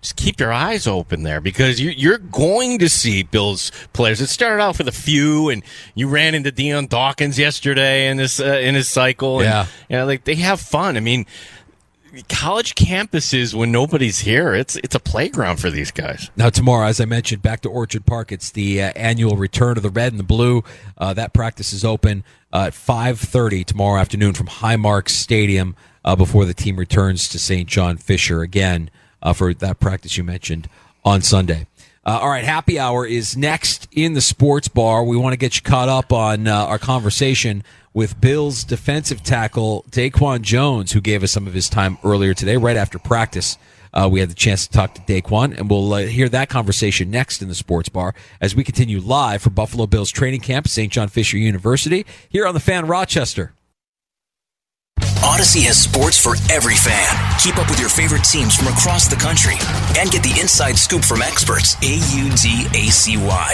just 0.00 0.16
keep 0.16 0.38
your 0.38 0.52
eyes 0.52 0.86
open 0.86 1.22
there 1.22 1.40
because 1.40 1.80
you, 1.80 2.12
are 2.12 2.18
going 2.18 2.78
to 2.78 2.88
see 2.88 3.22
Bills 3.22 3.72
players. 3.92 4.20
It 4.20 4.28
started 4.28 4.62
off 4.62 4.78
with 4.78 4.88
a 4.88 4.92
few, 4.92 5.48
and 5.48 5.62
you 5.94 6.08
ran 6.08 6.34
into 6.34 6.52
Dion 6.52 6.86
Dawkins 6.86 7.38
yesterday 7.38 8.08
in 8.08 8.16
this 8.16 8.38
uh, 8.38 8.44
in 8.44 8.74
his 8.74 8.88
cycle. 8.88 9.40
And, 9.40 9.46
yeah, 9.46 9.66
you 9.88 9.96
know, 9.96 10.06
like 10.06 10.24
they 10.24 10.36
have 10.36 10.60
fun. 10.60 10.96
I 10.96 11.00
mean, 11.00 11.26
college 12.28 12.74
campuses 12.74 13.54
when 13.54 13.72
nobody's 13.72 14.20
here, 14.20 14.54
it's 14.54 14.76
it's 14.76 14.94
a 14.94 15.00
playground 15.00 15.58
for 15.58 15.70
these 15.70 15.90
guys. 15.90 16.30
Now 16.36 16.50
tomorrow, 16.50 16.86
as 16.86 17.00
I 17.00 17.04
mentioned, 17.04 17.42
back 17.42 17.60
to 17.62 17.68
Orchard 17.68 18.06
Park. 18.06 18.32
It's 18.32 18.50
the 18.50 18.82
uh, 18.82 18.92
annual 18.96 19.36
return 19.36 19.76
of 19.76 19.82
the 19.82 19.90
red 19.90 20.12
and 20.12 20.20
the 20.20 20.24
blue. 20.24 20.62
Uh, 20.96 21.14
that 21.14 21.32
practice 21.32 21.72
is 21.72 21.84
open 21.84 22.24
uh, 22.52 22.66
at 22.68 22.74
five 22.74 23.20
thirty 23.20 23.64
tomorrow 23.64 24.00
afternoon 24.00 24.34
from 24.34 24.46
Highmark 24.46 25.08
Stadium 25.08 25.76
uh, 26.04 26.16
before 26.16 26.44
the 26.44 26.54
team 26.54 26.76
returns 26.76 27.28
to 27.30 27.38
St. 27.38 27.68
John 27.68 27.96
Fisher 27.96 28.42
again 28.42 28.90
uh, 29.26 29.32
for 29.32 29.52
that 29.52 29.80
practice 29.80 30.16
you 30.16 30.24
mentioned 30.24 30.68
on 31.04 31.20
Sunday. 31.20 31.66
Uh, 32.04 32.20
all 32.22 32.28
right, 32.28 32.44
happy 32.44 32.78
hour 32.78 33.04
is 33.04 33.36
next 33.36 33.88
in 33.90 34.12
the 34.12 34.20
sports 34.20 34.68
bar. 34.68 35.02
We 35.02 35.16
want 35.16 35.32
to 35.32 35.36
get 35.36 35.56
you 35.56 35.62
caught 35.62 35.88
up 35.88 36.12
on 36.12 36.46
uh, 36.46 36.54
our 36.54 36.78
conversation 36.78 37.64
with 37.92 38.20
Bills 38.20 38.62
defensive 38.62 39.24
tackle 39.24 39.84
Daquan 39.90 40.42
Jones, 40.42 40.92
who 40.92 41.00
gave 41.00 41.24
us 41.24 41.32
some 41.32 41.48
of 41.48 41.54
his 41.54 41.68
time 41.68 41.98
earlier 42.04 42.32
today, 42.32 42.56
right 42.56 42.76
after 42.76 43.00
practice. 43.00 43.58
Uh, 43.92 44.08
we 44.08 44.20
had 44.20 44.30
the 44.30 44.34
chance 44.34 44.68
to 44.68 44.72
talk 44.72 44.94
to 44.94 45.00
Daquan, 45.00 45.58
and 45.58 45.68
we'll 45.68 45.92
uh, 45.92 46.06
hear 46.06 46.28
that 46.28 46.48
conversation 46.48 47.10
next 47.10 47.42
in 47.42 47.48
the 47.48 47.54
sports 47.54 47.88
bar 47.88 48.14
as 48.40 48.54
we 48.54 48.62
continue 48.62 49.00
live 49.00 49.42
for 49.42 49.50
Buffalo 49.50 49.88
Bills 49.88 50.12
training 50.12 50.40
camp, 50.40 50.68
St. 50.68 50.92
John 50.92 51.08
Fisher 51.08 51.38
University, 51.38 52.06
here 52.28 52.46
on 52.46 52.54
the 52.54 52.60
Fan 52.60 52.86
Rochester. 52.86 53.55
Audacy 55.24 55.66
has 55.66 55.80
sports 55.82 56.18
for 56.18 56.34
every 56.52 56.74
fan. 56.76 57.08
Keep 57.40 57.58
up 57.58 57.68
with 57.70 57.80
your 57.80 57.88
favorite 57.88 58.24
teams 58.24 58.54
from 58.54 58.68
across 58.68 59.08
the 59.08 59.16
country 59.16 59.54
and 59.98 60.10
get 60.10 60.22
the 60.22 60.38
inside 60.40 60.76
scoop 60.76 61.04
from 61.04 61.22
experts. 61.22 61.74
A 61.82 61.94
U 62.16 62.30
D 62.36 62.66
A 62.74 62.90
C 62.90 63.16
Y. 63.16 63.52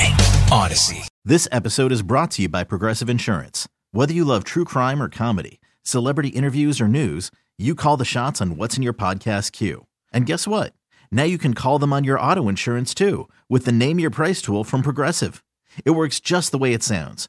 Audacy. 0.51 1.07
This 1.25 1.47
episode 1.53 1.93
is 1.93 2.03
brought 2.03 2.33
to 2.33 2.43
you 2.43 2.49
by 2.49 2.65
Progressive 2.65 3.09
Insurance. 3.09 3.69
Whether 3.93 4.13
you 4.13 4.25
love 4.25 4.45
true 4.45 4.65
crime 4.65 5.01
or 5.01 5.09
comedy, 5.09 5.61
celebrity 5.83 6.31
interviews 6.31 6.81
or 6.81 6.89
news, 6.89 7.31
you 7.59 7.75
call 7.75 7.97
the 7.97 8.05
shots 8.05 8.41
on 8.41 8.57
what's 8.57 8.77
in 8.77 8.83
your 8.83 8.93
podcast 8.95 9.53
queue. 9.53 9.87
And 10.13 10.27
guess 10.27 10.49
what? 10.49 10.73
Now 11.11 11.25
you 11.25 11.39
can 11.39 11.55
call 11.55 11.79
them 11.79 11.93
on 11.93 12.05
your 12.05 12.19
auto 12.21 12.49
insurance 12.49 12.93
too 12.93 13.29
with 13.49 13.65
the 13.67 13.73
Name 13.73 14.01
Your 14.01 14.11
Price 14.11 14.43
tool 14.43 14.65
from 14.65 14.83
Progressive. 14.83 15.45
It 15.85 15.93
works 15.93 16.19
just 16.21 16.51
the 16.51 16.59
way 16.59 16.73
it 16.75 16.83
sounds 16.83 17.29